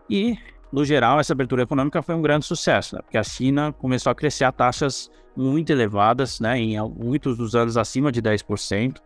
E, 0.09 0.39
no 0.73 0.85
geral, 0.85 1.21
essa 1.21 1.33
abertura 1.33 1.63
econômica 1.63 2.01
foi 2.03 2.15
um 2.15 2.23
grande 2.23 2.47
sucesso, 2.47 2.97
né, 2.97 3.03
porque 3.03 3.19
a 3.19 3.23
China 3.23 3.73
começou 3.73 4.11
a 4.11 4.15
crescer 4.15 4.45
a 4.45 4.53
taxas 4.53 5.11
muito 5.37 5.71
elevadas, 5.71 6.41
né, 6.41 6.59
em 6.59 6.81
muitos 6.81 7.37
dos 7.37 7.55
anos 7.55 7.77
acima 7.77 8.11
de 8.11 8.23
10%. 8.23 9.01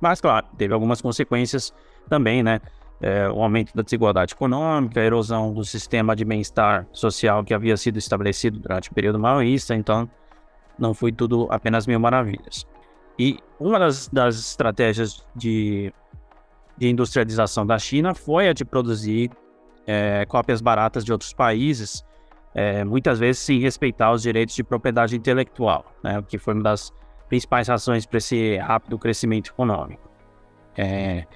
Mas, 0.00 0.20
claro, 0.20 0.46
teve 0.56 0.72
algumas 0.72 1.00
consequências 1.00 1.72
também, 2.08 2.42
né? 2.42 2.60
É, 3.00 3.28
o 3.28 3.42
aumento 3.42 3.74
da 3.74 3.82
desigualdade 3.82 4.34
econômica, 4.34 5.00
a 5.00 5.04
erosão 5.04 5.52
do 5.52 5.64
sistema 5.64 6.16
de 6.16 6.24
bem-estar 6.24 6.86
social 6.92 7.44
que 7.44 7.54
havia 7.54 7.76
sido 7.76 7.98
estabelecido 7.98 8.58
durante 8.58 8.90
o 8.90 8.94
período 8.94 9.18
maoísta, 9.18 9.74
então 9.74 10.08
não 10.78 10.92
foi 10.92 11.12
tudo 11.12 11.46
apenas 11.50 11.86
mil 11.86 11.98
maravilhas. 12.00 12.66
E 13.18 13.38
uma 13.58 13.78
das, 13.78 14.08
das 14.08 14.38
estratégias 14.38 15.24
de, 15.34 15.92
de, 16.76 16.88
industrialização 16.88 17.66
da 17.66 17.78
China 17.78 18.14
foi 18.14 18.48
a 18.48 18.52
de 18.52 18.64
produzir 18.64 19.30
é, 19.86 20.24
cópias 20.26 20.60
baratas 20.60 21.04
de 21.04 21.10
outros 21.10 21.32
países, 21.32 22.04
é, 22.54 22.84
muitas 22.84 23.18
vezes 23.18 23.42
sem 23.42 23.60
respeitar 23.60 24.12
os 24.12 24.22
direitos 24.22 24.54
de 24.54 24.62
propriedade 24.62 25.16
intelectual, 25.16 25.84
né, 26.02 26.18
o 26.18 26.22
que 26.22 26.38
foi 26.38 26.54
uma 26.54 26.62
das 26.62 26.92
principais 27.28 27.68
razões 27.68 28.06
para 28.06 28.18
esse 28.18 28.56
rápido 28.56 28.98
crescimento 28.98 29.50
econômico. 29.50 30.08
É, 30.76 31.26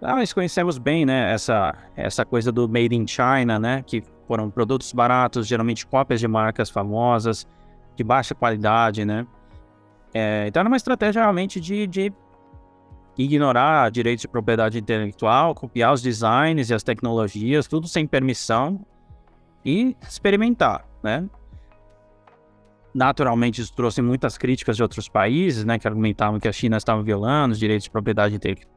nós 0.00 0.32
conhecemos 0.32 0.78
bem, 0.78 1.06
né, 1.06 1.32
essa, 1.32 1.74
essa 1.96 2.24
coisa 2.24 2.52
do 2.52 2.68
Made 2.68 2.94
in 2.94 3.06
China, 3.06 3.58
né, 3.58 3.82
que 3.86 4.02
foram 4.26 4.50
produtos 4.50 4.92
baratos, 4.92 5.46
geralmente 5.46 5.86
cópias 5.86 6.20
de 6.20 6.28
marcas 6.28 6.68
famosas, 6.68 7.46
de 7.94 8.04
baixa 8.04 8.34
qualidade, 8.34 9.04
né. 9.04 9.26
É, 10.12 10.46
então 10.48 10.60
era 10.60 10.68
uma 10.68 10.76
estratégia 10.76 11.22
realmente 11.22 11.60
de, 11.60 11.86
de 11.86 12.12
ignorar 13.18 13.90
direitos 13.90 14.22
de 14.22 14.28
propriedade 14.28 14.78
intelectual, 14.78 15.54
copiar 15.54 15.92
os 15.92 16.02
designs 16.02 16.70
e 16.70 16.74
as 16.74 16.82
tecnologias, 16.82 17.66
tudo 17.66 17.88
sem 17.88 18.06
permissão, 18.06 18.84
e 19.66 19.96
experimentar, 20.08 20.86
né? 21.02 21.28
Naturalmente, 22.94 23.60
isso 23.60 23.74
trouxe 23.74 24.00
muitas 24.00 24.38
críticas 24.38 24.76
de 24.76 24.82
outros 24.82 25.08
países, 25.08 25.64
né, 25.64 25.78
que 25.78 25.86
argumentavam 25.86 26.38
que 26.38 26.48
a 26.48 26.52
China 26.52 26.76
estava 26.76 27.02
violando 27.02 27.52
os 27.52 27.58
direitos 27.58 27.84
de 27.84 27.90
propriedade 27.90 28.36
intelectual, 28.36 28.75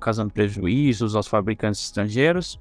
causando 0.00 0.32
prejuízos 0.32 1.14
aos 1.14 1.26
fabricantes 1.26 1.80
estrangeiros. 1.80 2.60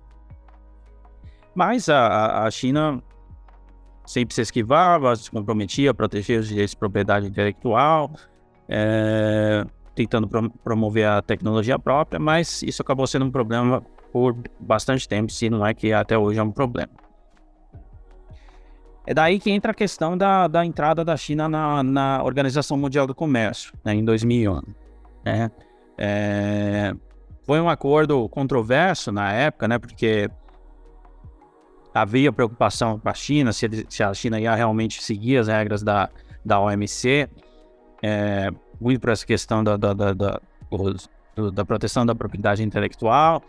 Mas 1.55 1.89
a, 1.89 2.45
a 2.45 2.51
China 2.51 3.01
sempre 4.05 4.33
se 4.33 4.41
esquivava, 4.41 5.15
se 5.15 5.29
comprometia 5.29 5.91
a 5.91 5.93
proteger 5.93 6.39
os 6.39 6.47
direitos 6.47 6.71
de 6.71 6.77
propriedade 6.77 7.27
intelectual, 7.27 8.11
é, 8.69 9.65
tentando 9.93 10.27
pro, 10.27 10.49
promover 10.49 11.07
a 11.07 11.21
tecnologia 11.21 11.77
própria, 11.77 12.19
mas 12.19 12.63
isso 12.63 12.81
acabou 12.81 13.05
sendo 13.05 13.25
um 13.25 13.31
problema 13.31 13.83
por 14.11 14.35
bastante 14.59 15.07
tempo, 15.07 15.31
se 15.31 15.49
não 15.49 15.65
é 15.65 15.73
que 15.73 15.91
até 15.91 16.17
hoje 16.17 16.39
é 16.39 16.43
um 16.43 16.51
problema. 16.51 16.91
É 19.05 19.13
daí 19.13 19.39
que 19.39 19.49
entra 19.49 19.71
a 19.71 19.75
questão 19.75 20.17
da, 20.17 20.47
da 20.47 20.65
entrada 20.65 21.03
da 21.03 21.15
China 21.15 21.47
na, 21.47 21.81
na 21.81 22.23
Organização 22.23 22.77
Mundial 22.77 23.07
do 23.07 23.15
Comércio, 23.15 23.73
né, 23.83 23.93
em 23.93 24.03
2001. 24.03 24.61
Né? 25.25 25.51
É, 25.97 26.93
foi 27.43 27.59
um 27.59 27.69
acordo 27.69 28.27
controverso 28.29 29.11
na 29.11 29.31
época, 29.31 29.67
né, 29.67 29.79
porque 29.79 30.29
havia 31.93 32.31
preocupação 32.31 32.99
com 32.99 33.09
a 33.09 33.13
China, 33.13 33.51
se, 33.51 33.85
se, 33.89 34.03
a 34.03 34.13
China 34.13 34.39
ia 34.39 34.53
realmente 34.53 35.01
seguir 35.01 35.37
as 35.37 35.47
regras 35.47 35.81
da, 35.81 36.09
da 36.45 36.59
OMC, 36.59 37.27
é, 38.03 38.51
muito 38.79 39.01
por 39.01 39.09
essa 39.09 39.25
questão 39.25 39.63
da, 39.63 39.77
da, 39.77 39.93
da, 39.93 40.13
da, 40.13 40.39
da 41.53 41.65
proteção 41.65 42.05
da 42.05 42.13
propriedade 42.13 42.61
intelectual, 42.61 43.41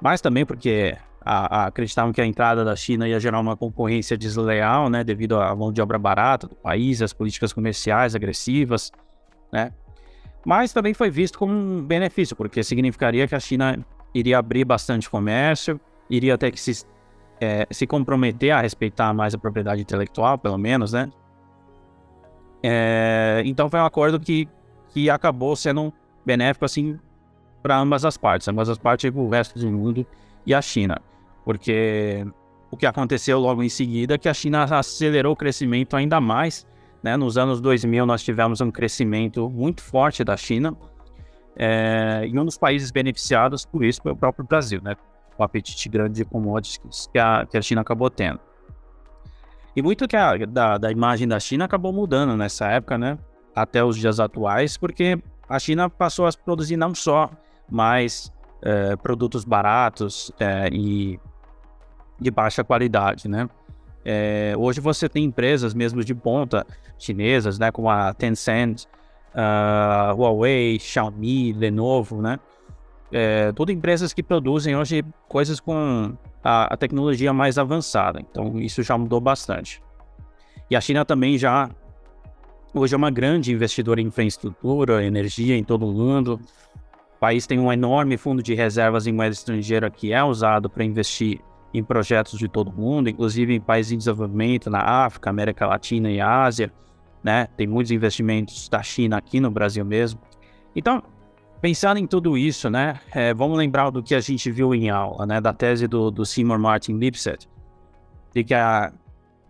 mas 0.00 0.20
também 0.20 0.46
porque 0.46 0.96
a, 1.24 1.62
a, 1.62 1.66
acreditavam 1.66 2.12
que 2.12 2.20
a 2.20 2.26
entrada 2.26 2.64
da 2.64 2.74
China 2.74 3.06
ia 3.06 3.20
gerar 3.20 3.40
uma 3.40 3.56
concorrência 3.56 4.16
desleal, 4.16 4.88
né, 4.88 5.04
devido 5.04 5.38
à 5.38 5.54
mão 5.54 5.72
de 5.72 5.82
obra 5.82 5.98
barata 5.98 6.46
do 6.46 6.54
país, 6.54 7.02
às 7.02 7.12
políticas 7.12 7.52
comerciais 7.52 8.14
agressivas, 8.14 8.90
né. 9.52 9.72
Mas 10.44 10.72
também 10.72 10.92
foi 10.92 11.10
visto 11.10 11.38
como 11.38 11.52
um 11.52 11.82
benefício, 11.82 12.34
porque 12.34 12.62
significaria 12.62 13.26
que 13.28 13.34
a 13.34 13.40
China 13.40 13.84
iria 14.14 14.38
abrir 14.38 14.64
bastante 14.64 15.08
comércio, 15.08 15.80
iria 16.10 16.36
ter 16.36 16.50
que 16.50 16.60
se, 16.60 16.84
é, 17.40 17.66
se 17.70 17.86
comprometer 17.86 18.50
a 18.50 18.60
respeitar 18.60 19.12
mais 19.14 19.34
a 19.34 19.38
propriedade 19.38 19.80
intelectual, 19.80 20.36
pelo 20.38 20.58
menos, 20.58 20.92
né. 20.92 21.10
É, 22.62 23.42
então 23.44 23.68
foi 23.68 23.80
um 23.80 23.84
acordo 23.84 24.20
que, 24.20 24.48
que 24.90 25.08
acabou 25.08 25.54
sendo 25.56 25.92
benéfico, 26.24 26.64
assim, 26.64 26.98
para 27.62 27.78
ambas 27.78 28.04
as 28.04 28.16
partes, 28.16 28.48
ambas 28.48 28.68
as 28.68 28.78
partes, 28.78 29.10
o 29.14 29.28
resto 29.28 29.58
do 29.58 29.70
mundo 29.70 30.06
e 30.44 30.52
a 30.54 30.60
China 30.60 31.00
porque 31.44 32.26
o 32.70 32.76
que 32.76 32.86
aconteceu 32.86 33.38
logo 33.38 33.62
em 33.62 33.68
seguida 33.68 34.14
é 34.14 34.18
que 34.18 34.28
a 34.28 34.34
China 34.34 34.64
acelerou 34.64 35.32
o 35.32 35.36
crescimento 35.36 35.96
ainda 35.96 36.20
mais. 36.20 36.66
Né? 37.02 37.16
Nos 37.16 37.36
anos 37.36 37.60
2000 37.60 38.06
nós 38.06 38.22
tivemos 38.22 38.60
um 38.60 38.70
crescimento 38.70 39.50
muito 39.50 39.82
forte 39.82 40.22
da 40.22 40.36
China 40.36 40.76
é, 41.56 42.24
e 42.26 42.38
um 42.38 42.44
dos 42.44 42.56
países 42.56 42.90
beneficiados 42.90 43.64
por 43.64 43.84
isso 43.84 44.00
foi 44.02 44.12
o 44.12 44.16
próprio 44.16 44.44
Brasil, 44.46 44.80
né? 44.82 44.96
o 45.36 45.42
apetite 45.42 45.88
grande 45.88 46.14
de 46.14 46.24
commodities 46.24 47.08
que 47.12 47.18
a, 47.18 47.46
que 47.46 47.56
a 47.56 47.62
China 47.62 47.80
acabou 47.80 48.08
tendo. 48.08 48.38
E 49.74 49.82
muito 49.82 50.06
que 50.06 50.16
a, 50.16 50.36
da, 50.46 50.78
da 50.78 50.92
imagem 50.92 51.26
da 51.26 51.40
China 51.40 51.64
acabou 51.64 51.92
mudando 51.92 52.36
nessa 52.36 52.68
época, 52.68 52.96
né? 52.98 53.18
até 53.54 53.82
os 53.84 53.96
dias 53.96 54.20
atuais, 54.20 54.76
porque 54.76 55.18
a 55.48 55.58
China 55.58 55.90
passou 55.90 56.26
a 56.26 56.30
produzir 56.32 56.76
não 56.76 56.94
só 56.94 57.30
mais 57.70 58.32
é, 58.62 58.96
produtos 58.96 59.44
baratos 59.44 60.32
é, 60.38 60.68
e 60.72 61.18
de 62.18 62.30
baixa 62.30 62.62
qualidade, 62.62 63.28
né? 63.28 63.48
É, 64.04 64.54
hoje 64.58 64.80
você 64.80 65.08
tem 65.08 65.24
empresas 65.24 65.74
mesmo 65.74 66.02
de 66.04 66.14
ponta 66.14 66.66
chinesas, 66.98 67.58
né, 67.58 67.70
como 67.70 67.88
a 67.88 68.12
Tencent, 68.12 68.84
uh, 69.34 70.14
Huawei, 70.16 70.78
Xiaomi, 70.78 71.52
Lenovo, 71.52 72.20
né? 72.20 72.38
É, 73.10 73.52
tudo 73.52 73.70
empresas 73.70 74.12
que 74.14 74.22
produzem 74.22 74.74
hoje 74.74 75.04
coisas 75.28 75.60
com 75.60 76.16
a, 76.42 76.72
a, 76.72 76.76
tecnologia 76.78 77.30
mais 77.32 77.58
avançada. 77.58 78.20
Então 78.20 78.58
isso 78.58 78.82
já 78.82 78.96
mudou 78.96 79.20
bastante. 79.20 79.82
E 80.70 80.74
a 80.74 80.80
China 80.80 81.04
também 81.04 81.36
já 81.36 81.68
hoje 82.72 82.94
é 82.94 82.96
uma 82.96 83.10
grande 83.10 83.52
investidora 83.52 84.00
em 84.00 84.06
infraestrutura, 84.06 85.04
energia 85.04 85.54
em 85.56 85.62
todo 85.62 85.86
o 85.86 85.92
mundo. 85.92 86.40
O 87.16 87.20
país 87.20 87.46
tem 87.46 87.58
um 87.58 87.70
enorme 87.70 88.16
fundo 88.16 88.42
de 88.42 88.54
reservas 88.54 89.06
em 89.06 89.12
moeda 89.12 89.34
estrangeira 89.34 89.90
que 89.90 90.12
é 90.12 90.24
usado 90.24 90.70
para 90.70 90.82
investir 90.82 91.38
em 91.72 91.82
projetos 91.82 92.38
de 92.38 92.48
todo 92.48 92.72
mundo, 92.72 93.08
inclusive 93.08 93.54
em 93.54 93.60
países 93.60 93.92
em 93.92 93.98
desenvolvimento, 93.98 94.68
na 94.68 94.80
África, 94.80 95.30
América 95.30 95.66
Latina 95.66 96.10
e 96.10 96.20
Ásia, 96.20 96.72
né? 97.22 97.48
Tem 97.56 97.66
muitos 97.66 97.90
investimentos 97.90 98.68
da 98.68 98.82
China 98.82 99.16
aqui 99.16 99.40
no 99.40 99.50
Brasil 99.50 99.84
mesmo. 99.84 100.20
Então, 100.74 101.02
pensando 101.60 101.98
em 101.98 102.06
tudo 102.06 102.36
isso, 102.36 102.68
né? 102.68 103.00
É, 103.12 103.32
vamos 103.32 103.56
lembrar 103.56 103.90
do 103.90 104.02
que 104.02 104.14
a 104.14 104.20
gente 104.20 104.50
viu 104.50 104.74
em 104.74 104.90
aula, 104.90 105.24
né? 105.24 105.40
Da 105.40 105.52
tese 105.52 105.86
do, 105.86 106.10
do 106.10 106.26
Seymour 106.26 106.58
Martin 106.58 106.98
Lipset, 106.98 107.48
de 108.34 108.44
que 108.44 108.52
a, 108.52 108.92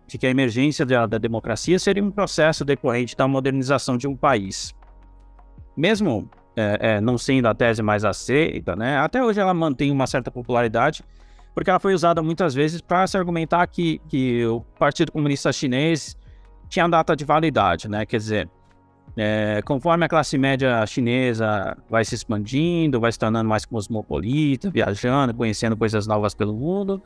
de 0.07 0.17
que 0.17 0.27
a 0.27 0.29
emergência 0.29 0.85
da, 0.85 1.05
da 1.05 1.17
democracia 1.17 1.77
seria 1.79 2.03
um 2.03 2.11
processo 2.11 2.63
decorrente 2.63 3.17
da 3.17 3.27
modernização 3.27 3.97
de 3.97 4.07
um 4.07 4.15
país. 4.15 4.73
Mesmo 5.75 6.29
é, 6.55 6.77
é, 6.79 7.01
não 7.01 7.17
sendo 7.17 7.47
a 7.47 7.53
tese 7.53 7.81
mais 7.81 8.05
aceita, 8.05 8.75
né? 8.75 8.97
Até 8.97 9.23
hoje 9.23 9.39
ela 9.39 9.53
mantém 9.53 9.91
uma 9.91 10.05
certa 10.05 10.29
popularidade, 10.29 11.03
porque 11.53 11.69
ela 11.69 11.79
foi 11.79 11.93
usada 11.93 12.21
muitas 12.21 12.53
vezes 12.53 12.81
para 12.81 13.05
se 13.07 13.17
argumentar 13.17 13.65
que, 13.67 13.99
que 14.09 14.45
o 14.45 14.61
Partido 14.79 15.11
Comunista 15.11 15.51
Chinês 15.51 16.17
tinha 16.67 16.87
data 16.87 17.15
de 17.15 17.23
validade, 17.23 17.87
né? 17.87 18.05
Quer 18.05 18.17
dizer, 18.17 18.49
é, 19.15 19.61
conforme 19.63 20.05
a 20.05 20.09
classe 20.09 20.37
média 20.37 20.85
chinesa 20.87 21.77
vai 21.89 22.03
se 22.03 22.15
expandindo, 22.15 22.99
vai 22.99 23.11
se 23.11 23.19
tornando 23.19 23.47
mais 23.47 23.65
cosmopolita, 23.65 24.71
viajando, 24.71 25.33
conhecendo 25.33 25.77
coisas 25.77 26.07
novas 26.07 26.33
pelo 26.33 26.53
mundo, 26.53 27.01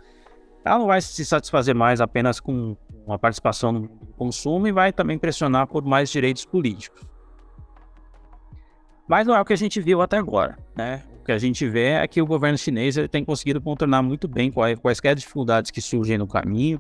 ela 0.64 0.80
não 0.80 0.88
vai 0.88 1.02
se 1.02 1.26
satisfazer 1.26 1.76
mais 1.76 2.00
apenas 2.00 2.40
com 2.40 2.78
uma 3.06 3.20
participação 3.20 3.72
no 3.72 3.90
consumo 4.18 4.68
e 4.68 4.72
vai 4.72 4.94
também 4.94 5.18
pressionar 5.18 5.68
por 5.68 5.84
mais 5.84 6.10
direitos 6.10 6.46
políticos. 6.46 7.06
Mas 9.08 9.26
não 9.26 9.36
é 9.36 9.42
o 9.42 9.46
que 9.46 9.54
a 9.54 9.58
gente 9.58 9.80
viu 9.80 10.02
até 10.02 10.18
agora, 10.18 10.58
né? 10.76 11.04
Que 11.28 11.32
a 11.34 11.38
gente 11.38 11.68
vê 11.68 11.90
é 11.90 12.08
que 12.08 12.22
o 12.22 12.26
governo 12.26 12.58
chinês 12.58 12.96
tem 13.12 13.24
conseguido 13.26 13.60
contornar 13.60 14.02
muito 14.02 14.30
bem 14.30 14.50
quaisquer 14.50 15.14
dificuldades 15.14 15.70
que 15.70 15.82
surgem 15.82 16.18
no 16.18 16.26
caminho. 16.26 16.80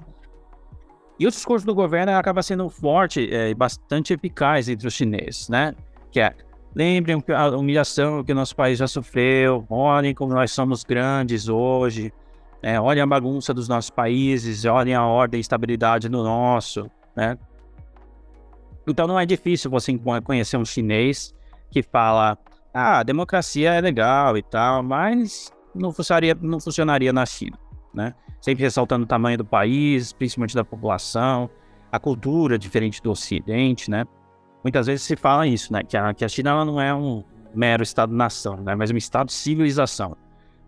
E 1.19 1.27
o 1.27 1.29
discurso 1.29 1.65
do 1.65 1.75
governo 1.75 2.13
acaba 2.13 2.41
sendo 2.41 2.69
forte 2.69 3.29
é, 3.29 3.49
e 3.49 3.53
bastante 3.53 4.13
eficaz 4.13 4.69
entre 4.69 4.87
os 4.87 4.93
chineses, 4.93 5.49
né? 5.49 5.75
Que 6.09 6.21
é, 6.21 6.33
lembrem 6.73 7.21
a 7.35 7.49
humilhação 7.49 8.23
que 8.23 8.31
o 8.31 8.35
nosso 8.35 8.55
país 8.55 8.79
já 8.79 8.87
sofreu, 8.87 9.65
olhem 9.69 10.15
como 10.15 10.33
nós 10.33 10.49
somos 10.53 10.85
grandes 10.85 11.49
hoje, 11.49 12.13
é, 12.61 12.79
olhem 12.79 13.03
a 13.03 13.05
bagunça 13.05 13.53
dos 13.53 13.67
nossos 13.67 13.89
países, 13.89 14.63
olhem 14.63 14.93
a 14.93 15.05
ordem 15.05 15.39
e 15.39 15.41
estabilidade 15.41 16.07
do 16.07 16.23
nosso, 16.23 16.89
né? 17.13 17.37
Então 18.87 19.07
não 19.07 19.19
é 19.19 19.25
difícil 19.25 19.69
você 19.69 19.99
conhecer 20.23 20.55
um 20.55 20.63
chinês 20.63 21.35
que 21.69 21.83
fala 21.83 22.37
ah, 22.73 23.03
democracia 23.03 23.73
é 23.73 23.81
legal 23.81 24.37
e 24.37 24.43
tal, 24.43 24.83
mas 24.83 25.51
não 25.73 25.91
funcionaria, 25.91 26.37
não 26.41 26.59
funcionaria 26.59 27.13
na 27.13 27.25
China, 27.25 27.57
né? 27.93 28.13
Sempre 28.41 28.63
ressaltando 28.63 29.03
o 29.03 29.07
tamanho 29.07 29.37
do 29.37 29.45
país, 29.45 30.13
principalmente 30.13 30.55
da 30.55 30.63
população, 30.63 31.49
a 31.91 31.99
cultura 31.99 32.57
diferente 32.57 33.01
do 33.01 33.11
Ocidente, 33.11 33.89
né? 33.89 34.05
Muitas 34.63 34.87
vezes 34.87 35.03
se 35.03 35.15
fala 35.15 35.47
isso, 35.47 35.71
né? 35.71 35.83
Que 35.83 35.97
a, 35.97 36.13
que 36.13 36.25
a 36.25 36.27
China 36.27 36.63
não 36.65 36.79
é 36.79 36.93
um 36.93 37.23
mero 37.53 37.83
Estado-nação, 37.83 38.57
né? 38.57 38.75
Mas 38.75 38.91
um 38.91 38.97
Estado-civilização, 38.97 40.15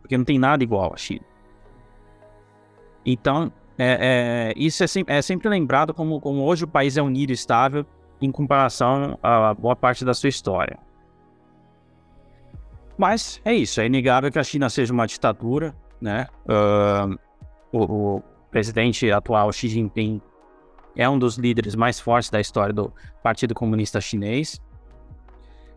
porque 0.02 0.18
não 0.18 0.26
tem 0.26 0.40
nada 0.40 0.64
igual 0.64 0.94
à 0.94 0.98
China. 0.98 1.26
Então, 3.06 3.52
é, 3.78 4.52
é, 4.52 4.54
isso 4.58 4.84
é 4.84 4.88
sempre, 4.88 5.13
é 5.13 5.21
sempre 5.21 5.48
lembrado 5.48 5.94
como, 5.94 6.19
como 6.19 6.44
hoje 6.44 6.63
o 6.63 6.67
país 6.67 6.98
é 6.98 7.02
unido 7.02 7.30
e 7.30 7.34
estável 7.34 7.86
em 8.21 8.32
comparação 8.32 9.17
a 9.23 9.54
boa 9.54 9.76
parte 9.76 10.04
da 10.04 10.13
sua 10.13 10.30
história. 10.30 10.78
Mas 13.00 13.39
é 13.45 13.54
isso, 13.54 13.79
é 13.79 13.85
inegável 13.85 14.29
que 14.29 14.37
a 14.37 14.43
China 14.43 14.69
seja 14.69 14.91
uma 14.91 15.08
ditadura, 15.08 15.73
né? 16.02 16.27
Uh, 16.43 17.17
o, 17.71 18.17
o, 18.17 18.23
presidente 18.52 19.10
atual 19.10 19.54
Xi 19.54 19.69
Jinping 19.69 20.21
é 20.97 21.08
um 21.08 21.17
dos 21.17 21.37
líderes 21.37 21.75
mais 21.75 21.97
fortes 21.97 22.29
da 22.29 22.41
história 22.41 22.73
do 22.73 22.91
Partido 23.23 23.56
Comunista 23.56 24.02
Chinês. 24.02 24.60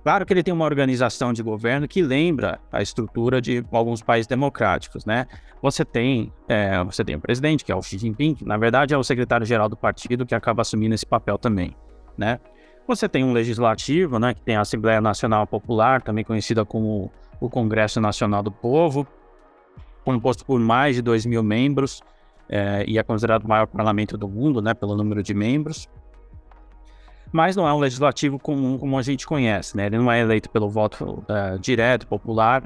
Claro 0.02 0.26
que 0.26 0.32
ele 0.32 0.42
tem 0.42 0.52
uma 0.52 0.64
organização 0.64 1.32
de 1.32 1.44
governo 1.44 1.86
que 1.86 2.02
lembra 2.02 2.58
a 2.72 2.82
estrutura 2.82 3.40
de 3.40 3.64
alguns 3.70 4.02
países 4.02 4.26
democráticos, 4.26 5.04
né? 5.04 5.28
Você 5.62 5.84
tem, 5.84 6.32
é, 6.48 6.82
você 6.82 7.04
tem 7.04 7.14
o 7.14 7.20
presidente, 7.20 7.64
que 7.64 7.70
é 7.70 7.76
o 7.76 7.82
Xi 7.82 7.98
Jinping, 7.98 8.34
que 8.34 8.44
na 8.44 8.56
verdade 8.56 8.94
é 8.94 8.98
o 8.98 9.04
secretário-geral 9.04 9.68
do 9.68 9.76
partido 9.76 10.26
que 10.26 10.34
acaba 10.34 10.62
assumindo 10.62 10.92
esse 10.92 11.06
papel 11.06 11.38
também, 11.38 11.76
né? 12.18 12.40
Você 12.86 13.08
tem 13.08 13.24
um 13.24 13.32
legislativo, 13.32 14.18
né, 14.18 14.34
que 14.34 14.42
tem 14.42 14.56
a 14.56 14.60
Assembleia 14.60 15.00
Nacional 15.00 15.46
Popular, 15.46 16.02
também 16.02 16.24
conhecida 16.24 16.64
como 16.64 17.12
o 17.40 17.48
Congresso 17.48 18.00
Nacional 18.00 18.42
do 18.42 18.50
Povo, 18.50 19.06
composto 20.04 20.44
por 20.44 20.58
mais 20.58 20.96
de 20.96 21.02
2 21.02 21.26
mil 21.26 21.42
membros, 21.42 22.02
é, 22.48 22.84
e 22.86 22.98
é 22.98 23.02
considerado 23.02 23.44
o 23.44 23.48
maior 23.48 23.66
parlamento 23.66 24.18
do 24.18 24.28
mundo, 24.28 24.60
né, 24.60 24.74
pelo 24.74 24.96
número 24.96 25.22
de 25.22 25.32
membros. 25.32 25.88
Mas 27.32 27.56
não 27.56 27.66
é 27.66 27.72
um 27.72 27.78
legislativo 27.78 28.38
comum 28.38 28.76
como 28.76 28.98
a 28.98 29.02
gente 29.02 29.26
conhece, 29.26 29.74
né? 29.74 29.86
Ele 29.86 29.96
não 29.96 30.12
é 30.12 30.20
eleito 30.20 30.50
pelo 30.50 30.68
voto 30.68 31.24
uh, 31.24 31.58
direto, 31.58 32.06
popular. 32.06 32.62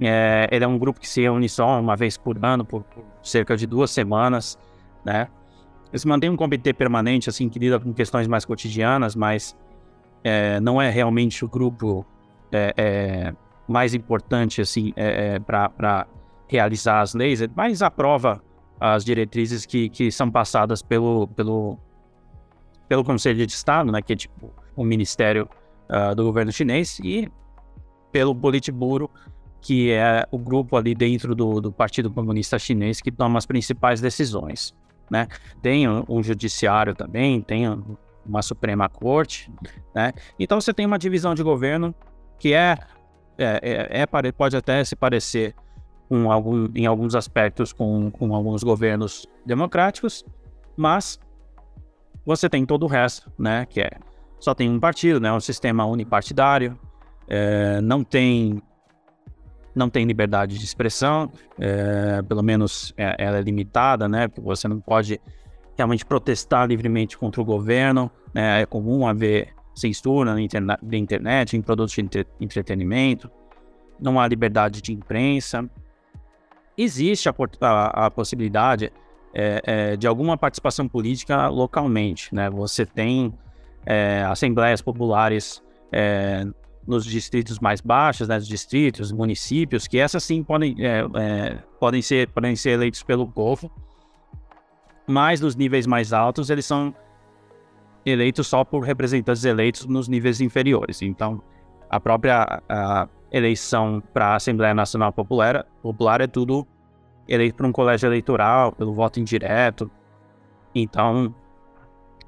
É, 0.00 0.48
ele 0.50 0.64
é 0.64 0.68
um 0.68 0.76
grupo 0.76 0.98
que 0.98 1.08
se 1.08 1.20
reúne 1.20 1.48
só 1.48 1.78
uma 1.80 1.94
vez 1.94 2.16
por 2.16 2.36
ano, 2.44 2.64
por, 2.64 2.82
por 2.82 3.04
cerca 3.22 3.56
de 3.56 3.68
duas 3.68 3.92
semanas, 3.92 4.58
né? 5.04 5.28
Eles 5.92 6.04
mantêm 6.04 6.30
um 6.30 6.36
comitê 6.36 6.72
permanente, 6.72 7.28
assim, 7.28 7.48
que 7.48 7.58
lida 7.58 7.80
com 7.80 7.92
questões 7.92 8.26
mais 8.26 8.44
cotidianas, 8.44 9.16
mas 9.16 9.56
é, 10.22 10.60
não 10.60 10.80
é 10.80 10.90
realmente 10.90 11.44
o 11.44 11.48
grupo 11.48 12.04
é, 12.52 12.74
é, 12.76 13.34
mais 13.66 13.94
importante, 13.94 14.60
assim, 14.60 14.92
é, 14.96 15.34
é, 15.34 15.38
para 15.38 16.06
realizar 16.46 17.00
as 17.00 17.14
leis, 17.14 17.40
mas 17.54 17.82
aprova 17.82 18.42
as 18.80 19.04
diretrizes 19.04 19.66
que, 19.66 19.88
que 19.88 20.10
são 20.10 20.30
passadas 20.30 20.82
pelo, 20.82 21.28
pelo, 21.28 21.78
pelo 22.88 23.04
Conselho 23.04 23.46
de 23.46 23.52
Estado, 23.52 23.90
né, 23.90 24.00
que 24.00 24.12
é 24.12 24.16
tipo 24.16 24.52
o 24.76 24.84
Ministério 24.84 25.48
uh, 25.90 26.14
do 26.14 26.24
governo 26.24 26.52
chinês, 26.52 26.98
e 27.02 27.28
pelo 28.12 28.34
Politburo, 28.34 29.10
que 29.60 29.90
é 29.90 30.26
o 30.30 30.38
grupo 30.38 30.76
ali 30.76 30.94
dentro 30.94 31.34
do, 31.34 31.60
do 31.60 31.72
Partido 31.72 32.10
Comunista 32.10 32.58
Chinês 32.58 33.00
que 33.00 33.10
toma 33.10 33.38
as 33.38 33.44
principais 33.46 34.00
decisões. 34.00 34.74
Né? 35.10 35.26
Tem 35.62 35.88
um, 35.88 36.22
judiciário 36.22 36.94
também, 36.94 37.40
tem 37.40 37.64
uma 38.26 38.42
Suprema 38.42 38.88
Corte, 38.88 39.50
né? 39.94 40.12
Então 40.38 40.60
você 40.60 40.72
tem 40.74 40.84
uma 40.84 40.98
divisão 40.98 41.34
de 41.34 41.42
governo 41.42 41.94
que 42.38 42.52
é, 42.52 42.78
é, 43.38 43.88
é, 43.90 44.02
é 44.02 44.32
pode 44.32 44.56
até 44.56 44.84
se 44.84 44.94
parecer 44.94 45.54
com 46.08 46.30
algum, 46.30 46.68
em 46.74 46.86
alguns 46.86 47.14
aspectos 47.14 47.72
com, 47.72 48.10
com 48.10 48.34
alguns 48.34 48.62
governos 48.62 49.26
democráticos, 49.44 50.24
mas 50.76 51.18
você 52.24 52.48
tem 52.48 52.64
todo 52.66 52.84
o 52.84 52.86
resto, 52.86 53.32
né? 53.38 53.66
Que 53.66 53.80
é 53.80 53.90
só 54.38 54.54
tem 54.54 54.70
um 54.70 54.78
partido, 54.78 55.20
né? 55.20 55.32
Um 55.32 55.40
sistema 55.40 55.84
unipartidário, 55.84 56.78
é, 57.26 57.80
não 57.80 58.04
tem 58.04 58.62
não 59.78 59.88
tem 59.88 60.04
liberdade 60.04 60.58
de 60.58 60.64
expressão, 60.64 61.30
é, 61.58 62.20
pelo 62.22 62.42
menos 62.42 62.92
é, 62.96 63.14
ela 63.18 63.38
é 63.38 63.40
limitada, 63.40 64.08
né? 64.08 64.28
Porque 64.28 64.42
você 64.42 64.68
não 64.68 64.80
pode 64.80 65.20
realmente 65.76 66.04
protestar 66.04 66.66
livremente 66.66 67.16
contra 67.16 67.40
o 67.40 67.44
governo, 67.44 68.10
né? 68.34 68.62
É 68.62 68.66
comum 68.66 69.06
haver 69.06 69.54
censura 69.74 70.34
na 70.34 70.40
internet, 70.40 70.80
na 70.82 70.98
internet, 70.98 71.56
em 71.56 71.62
produtos 71.62 71.94
de 71.94 72.00
entre, 72.00 72.26
entretenimento, 72.40 73.30
não 74.00 74.18
há 74.20 74.26
liberdade 74.26 74.82
de 74.82 74.92
imprensa. 74.92 75.68
Existe 76.76 77.28
a, 77.28 77.34
a, 77.60 78.06
a 78.06 78.10
possibilidade 78.10 78.92
é, 79.32 79.62
é, 79.64 79.96
de 79.96 80.06
alguma 80.06 80.36
participação 80.36 80.88
política 80.88 81.48
localmente, 81.48 82.34
né? 82.34 82.50
Você 82.50 82.84
tem 82.84 83.32
é, 83.86 84.24
assembleias 84.26 84.82
populares 84.82 85.62
é, 85.92 86.44
nos 86.88 87.04
distritos 87.04 87.58
mais 87.60 87.82
baixos, 87.82 88.26
né, 88.26 88.38
distritos, 88.38 89.12
municípios, 89.12 89.86
que 89.86 89.98
essas 89.98 90.24
sim 90.24 90.42
podem, 90.42 90.74
é, 90.78 91.04
é, 91.14 91.58
podem, 91.78 92.00
ser, 92.00 92.28
podem 92.30 92.56
ser 92.56 92.70
eleitos 92.70 93.02
pelo 93.02 93.28
povo, 93.28 93.70
mas 95.06 95.40
nos 95.40 95.54
níveis 95.54 95.86
mais 95.86 96.12
altos 96.12 96.48
eles 96.48 96.64
são 96.64 96.94
eleitos 98.06 98.46
só 98.46 98.64
por 98.64 98.80
representantes 98.80 99.44
eleitos 99.44 99.84
nos 99.84 100.08
níveis 100.08 100.40
inferiores. 100.40 101.02
Então, 101.02 101.42
a 101.90 102.00
própria 102.00 102.62
a 102.68 103.06
eleição 103.30 104.02
para 104.14 104.28
a 104.28 104.36
Assembleia 104.36 104.72
Nacional 104.72 105.12
Popular, 105.12 105.66
Popular 105.82 106.22
é 106.22 106.26
tudo 106.26 106.66
eleito 107.28 107.56
por 107.56 107.66
um 107.66 107.72
colégio 107.72 108.06
eleitoral, 108.06 108.72
pelo 108.72 108.94
voto 108.94 109.20
indireto. 109.20 109.90
Então, 110.74 111.34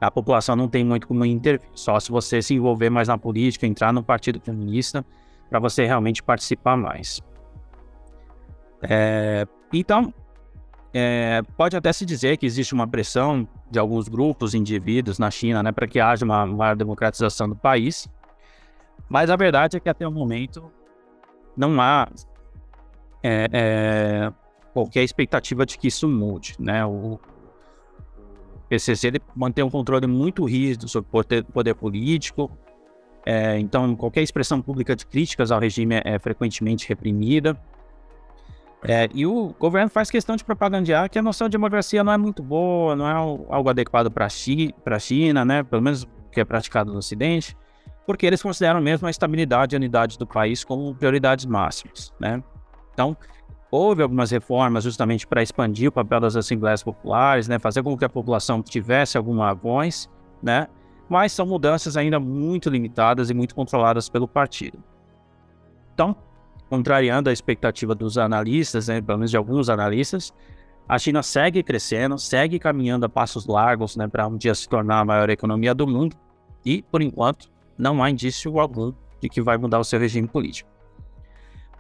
a 0.01 0.11
população 0.11 0.57
não 0.57 0.69
tem 0.69 0.85
muito 0.85 1.07
como 1.07 1.25
intervir. 1.25 1.69
Só 1.75 2.01
se 2.01 2.11
você 2.11 2.41
se 2.41 2.55
envolver 2.55 2.91
mais 2.91 3.09
na 3.09 3.19
política, 3.19 3.67
entrar 3.67 3.93
no 3.93 4.03
Partido 4.03 4.41
Comunista, 4.41 5.05
para 5.49 5.59
você 5.59 5.85
realmente 5.85 6.23
participar 6.23 6.77
mais. 6.77 7.21
É, 8.83 9.47
então, 9.73 10.13
é, 10.95 11.43
pode 11.57 11.77
até 11.77 11.93
se 11.93 12.07
dizer 12.07 12.37
que 12.37 12.47
existe 12.47 12.73
uma 12.73 12.87
pressão 12.87 13.47
de 13.71 13.79
alguns 13.79 14.09
grupos, 14.09 14.55
indivíduos 14.55 15.19
na 15.19 15.31
China, 15.31 15.63
né, 15.63 15.71
para 15.71 15.87
que 15.87 16.01
haja 16.01 16.25
uma 16.25 16.47
maior 16.47 16.77
democratização 16.77 17.49
do 17.49 17.57
país. 17.57 18.09
Mas 19.09 19.29
a 19.29 19.37
verdade 19.37 19.77
é 19.77 19.81
que 19.81 19.89
até 19.89 20.07
o 20.07 20.11
momento 20.11 20.71
não 21.57 21.81
há 21.81 22.09
é, 23.23 23.49
é 23.53 24.33
qualquer 24.73 25.03
expectativa 25.03 25.67
de 25.67 25.77
que 25.77 25.89
isso 25.89 26.09
mude, 26.09 26.55
né? 26.59 26.85
O, 26.87 27.19
PCC 28.71 29.09
ele 29.09 29.21
mantém 29.35 29.65
um 29.65 29.69
controle 29.69 30.07
muito 30.07 30.45
rígido 30.45 30.89
sobre 30.89 31.09
o 31.09 31.11
poder, 31.11 31.45
poder 31.45 31.75
político, 31.75 32.51
é, 33.27 33.59
então 33.59 33.95
qualquer 33.97 34.23
expressão 34.23 34.63
pública 34.63 34.95
de 34.95 35.05
críticas 35.05 35.51
ao 35.51 35.61
regime 35.61 35.97
é, 35.97 36.03
é 36.05 36.19
frequentemente 36.19 36.89
reprimida. 36.89 37.61
É, 38.83 39.11
e 39.13 39.27
o 39.27 39.55
governo 39.59 39.91
faz 39.91 40.11
questão 40.11 40.37
de 40.37 40.45
propagandear 40.45 41.11
que 41.11 41.19
a 41.19 41.23
noção 41.23 41.49
de 41.49 41.53
democracia 41.53 42.03
não 42.03 42.13
é 42.13 42.17
muito 42.17 42.43
boa, 42.43 42.97
não 42.97 43.07
é 43.07 43.13
algo 43.13 43.69
adequado 43.69 44.11
para 44.11 44.25
a 44.25 44.99
China, 44.99 45.45
né? 45.45 45.63
pelo 45.63 45.83
menos 45.83 46.09
que 46.33 46.41
é 46.41 46.45
praticado 46.45 46.91
no 46.91 46.99
Ocidente, 46.99 47.55
porque 48.07 48.25
eles 48.25 48.41
consideram 48.41 48.81
mesmo 48.81 49.07
a 49.07 49.11
estabilidade 49.11 49.75
e 49.75 49.77
a 49.77 49.79
unidade 49.79 50.17
do 50.17 50.27
país 50.27 50.65
como 50.65 50.95
prioridades 50.95 51.45
máximas. 51.45 52.15
Né? 52.19 52.43
Então, 52.95 53.15
houve 53.71 54.03
algumas 54.03 54.31
reformas 54.31 54.85
justamente 54.85 55.27
para 55.27 55.43
expandir 55.43 55.89
o 55.89 55.93
papel 55.93 56.21
das 56.21 56.37
assembleias 56.37 56.83
populares, 56.83 57.47
né, 57.47 57.59
fazer 57.59 57.83
com 57.83 57.97
que 57.97 58.05
a 58.05 58.09
população 58.09 58.63
tivesse 58.63 59.17
alguma 59.17 59.55
voz, 59.55 60.11
né, 60.43 60.67
mas 61.09 61.33
são 61.33 61.47
mudanças 61.47 61.97
ainda 61.97 62.19
muito 62.19 62.69
limitadas 62.69 63.31
e 63.31 63.35
muito 63.35 63.55
controladas 63.55 64.09
pelo 64.09 64.27
partido. 64.27 64.83
Então, 65.95 66.17
contrariando 66.69 67.31
a 67.31 67.33
expectativa 67.33 67.95
dos 67.95 68.17
analistas, 68.17 68.89
né, 68.89 69.01
pelo 69.01 69.19
menos 69.19 69.31
de 69.31 69.37
alguns 69.37 69.69
analistas, 69.69 70.33
a 70.89 70.99
China 70.99 71.23
segue 71.23 71.63
crescendo, 71.63 72.19
segue 72.19 72.59
caminhando 72.59 73.07
a 73.07 73.09
passos 73.09 73.47
largos 73.47 73.97
né, 73.97 74.09
para 74.09 74.27
um 74.27 74.37
dia 74.37 74.55
se 74.55 74.69
tornar 74.69 75.01
a 75.01 75.05
maior 75.05 75.31
economia 75.31 75.75
do 75.75 75.87
mundo 75.87 76.17
e, 76.65 76.83
por 76.83 77.01
enquanto, 77.01 77.49
não 77.79 78.03
há 78.03 78.11
indício 78.11 78.59
algum 78.59 78.93
de 79.21 79.29
que 79.29 79.41
vai 79.41 79.57
mudar 79.57 79.79
o 79.79 79.85
seu 79.85 80.01
regime 80.01 80.27
político. 80.27 80.69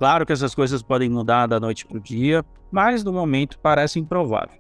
Claro 0.01 0.24
que 0.24 0.32
essas 0.32 0.55
coisas 0.55 0.82
podem 0.82 1.11
mudar 1.11 1.46
da 1.46 1.61
noite 1.61 1.84
para 1.84 1.98
o 1.98 2.01
dia, 2.01 2.42
mas 2.72 3.05
no 3.05 3.12
momento 3.12 3.59
parece 3.59 4.01
improvável. 4.01 4.59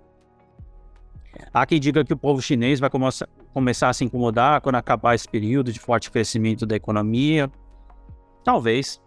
Há 1.50 1.64
quem 1.64 1.80
diga 1.80 2.04
que 2.04 2.12
o 2.12 2.16
povo 2.16 2.42
chinês 2.42 2.78
vai 2.78 2.90
começar 2.90 3.88
a 3.88 3.92
se 3.94 4.04
incomodar 4.04 4.60
quando 4.60 4.74
acabar 4.74 5.14
esse 5.14 5.26
período 5.26 5.72
de 5.72 5.80
forte 5.80 6.10
crescimento 6.10 6.66
da 6.66 6.76
economia. 6.76 7.50
Talvez. 8.44 9.00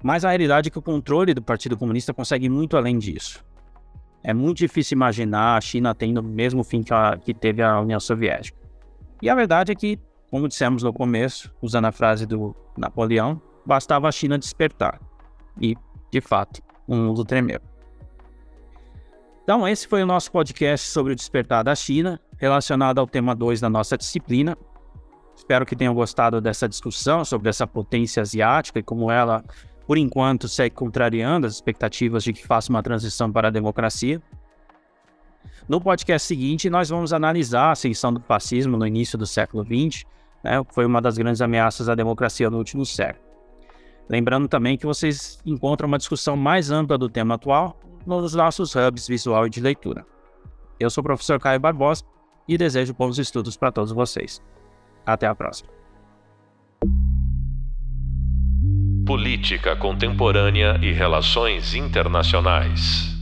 Mas 0.00 0.24
a 0.24 0.28
realidade 0.28 0.68
é 0.68 0.70
que 0.70 0.78
o 0.78 0.82
controle 0.82 1.34
do 1.34 1.42
Partido 1.42 1.76
Comunista 1.76 2.14
consegue 2.14 2.48
muito 2.48 2.76
além 2.76 2.96
disso. 2.96 3.44
É 4.22 4.32
muito 4.32 4.58
difícil 4.58 4.94
imaginar 4.94 5.56
a 5.56 5.60
China 5.60 5.92
tendo 5.92 6.20
o 6.20 6.22
mesmo 6.22 6.62
fim 6.62 6.84
que, 6.84 6.94
a, 6.94 7.16
que 7.16 7.34
teve 7.34 7.64
a 7.64 7.80
União 7.80 7.98
Soviética. 7.98 8.56
E 9.20 9.28
a 9.28 9.34
verdade 9.34 9.72
é 9.72 9.74
que, 9.74 9.98
como 10.30 10.46
dissemos 10.46 10.84
no 10.84 10.92
começo, 10.92 11.52
usando 11.60 11.86
a 11.86 11.90
frase 11.90 12.26
do 12.26 12.54
Napoleão, 12.78 13.42
bastava 13.66 14.06
a 14.06 14.12
China 14.12 14.38
despertar 14.38 15.00
e, 15.60 15.76
de 16.10 16.20
fato, 16.20 16.62
um 16.88 17.06
mundo 17.06 17.24
tremeu. 17.24 17.60
Então, 19.42 19.66
esse 19.66 19.86
foi 19.86 20.02
o 20.02 20.06
nosso 20.06 20.32
podcast 20.32 20.88
sobre 20.88 21.12
o 21.12 21.16
despertar 21.16 21.62
da 21.62 21.74
China, 21.74 22.20
relacionado 22.36 22.98
ao 22.98 23.06
tema 23.06 23.34
2 23.34 23.60
da 23.60 23.70
nossa 23.70 23.96
disciplina. 23.96 24.56
Espero 25.36 25.64
que 25.64 25.76
tenham 25.76 25.94
gostado 25.94 26.40
dessa 26.40 26.68
discussão 26.68 27.24
sobre 27.24 27.48
essa 27.48 27.66
potência 27.66 28.20
asiática 28.20 28.80
e 28.80 28.82
como 28.82 29.10
ela, 29.10 29.44
por 29.86 29.98
enquanto, 29.98 30.48
segue 30.48 30.74
contrariando 30.74 31.46
as 31.46 31.54
expectativas 31.54 32.24
de 32.24 32.32
que 32.32 32.44
faça 32.44 32.70
uma 32.70 32.82
transição 32.82 33.30
para 33.30 33.48
a 33.48 33.50
democracia. 33.50 34.20
No 35.68 35.80
podcast 35.80 36.26
seguinte, 36.26 36.70
nós 36.70 36.88
vamos 36.88 37.12
analisar 37.12 37.68
a 37.68 37.72
ascensão 37.72 38.12
do 38.12 38.20
fascismo 38.20 38.76
no 38.76 38.86
início 38.86 39.16
do 39.18 39.26
século 39.26 39.64
XX, 39.64 40.04
né, 40.42 40.62
foi 40.72 40.86
uma 40.86 41.00
das 41.00 41.18
grandes 41.18 41.40
ameaças 41.40 41.88
à 41.88 41.94
democracia 41.94 42.48
no 42.50 42.58
último 42.58 42.84
século. 42.84 43.25
Lembrando 44.08 44.48
também 44.48 44.76
que 44.76 44.86
vocês 44.86 45.40
encontram 45.44 45.88
uma 45.88 45.98
discussão 45.98 46.36
mais 46.36 46.70
ampla 46.70 46.96
do 46.96 47.08
tema 47.08 47.34
atual 47.34 47.78
nos 48.06 48.34
nossos 48.34 48.74
hubs 48.74 49.08
visual 49.08 49.46
e 49.46 49.50
de 49.50 49.60
leitura. 49.60 50.06
Eu 50.78 50.90
sou 50.90 51.02
o 51.02 51.04
professor 51.04 51.40
Caio 51.40 51.58
Barbosa 51.58 52.04
e 52.46 52.56
desejo 52.56 52.94
bons 52.94 53.18
estudos 53.18 53.56
para 53.56 53.72
todos 53.72 53.92
vocês. 53.92 54.40
Até 55.04 55.26
a 55.26 55.34
próxima. 55.34 55.70
Política 59.06 59.76
Contemporânea 59.76 60.78
e 60.82 60.92
Relações 60.92 61.74
Internacionais. 61.74 63.15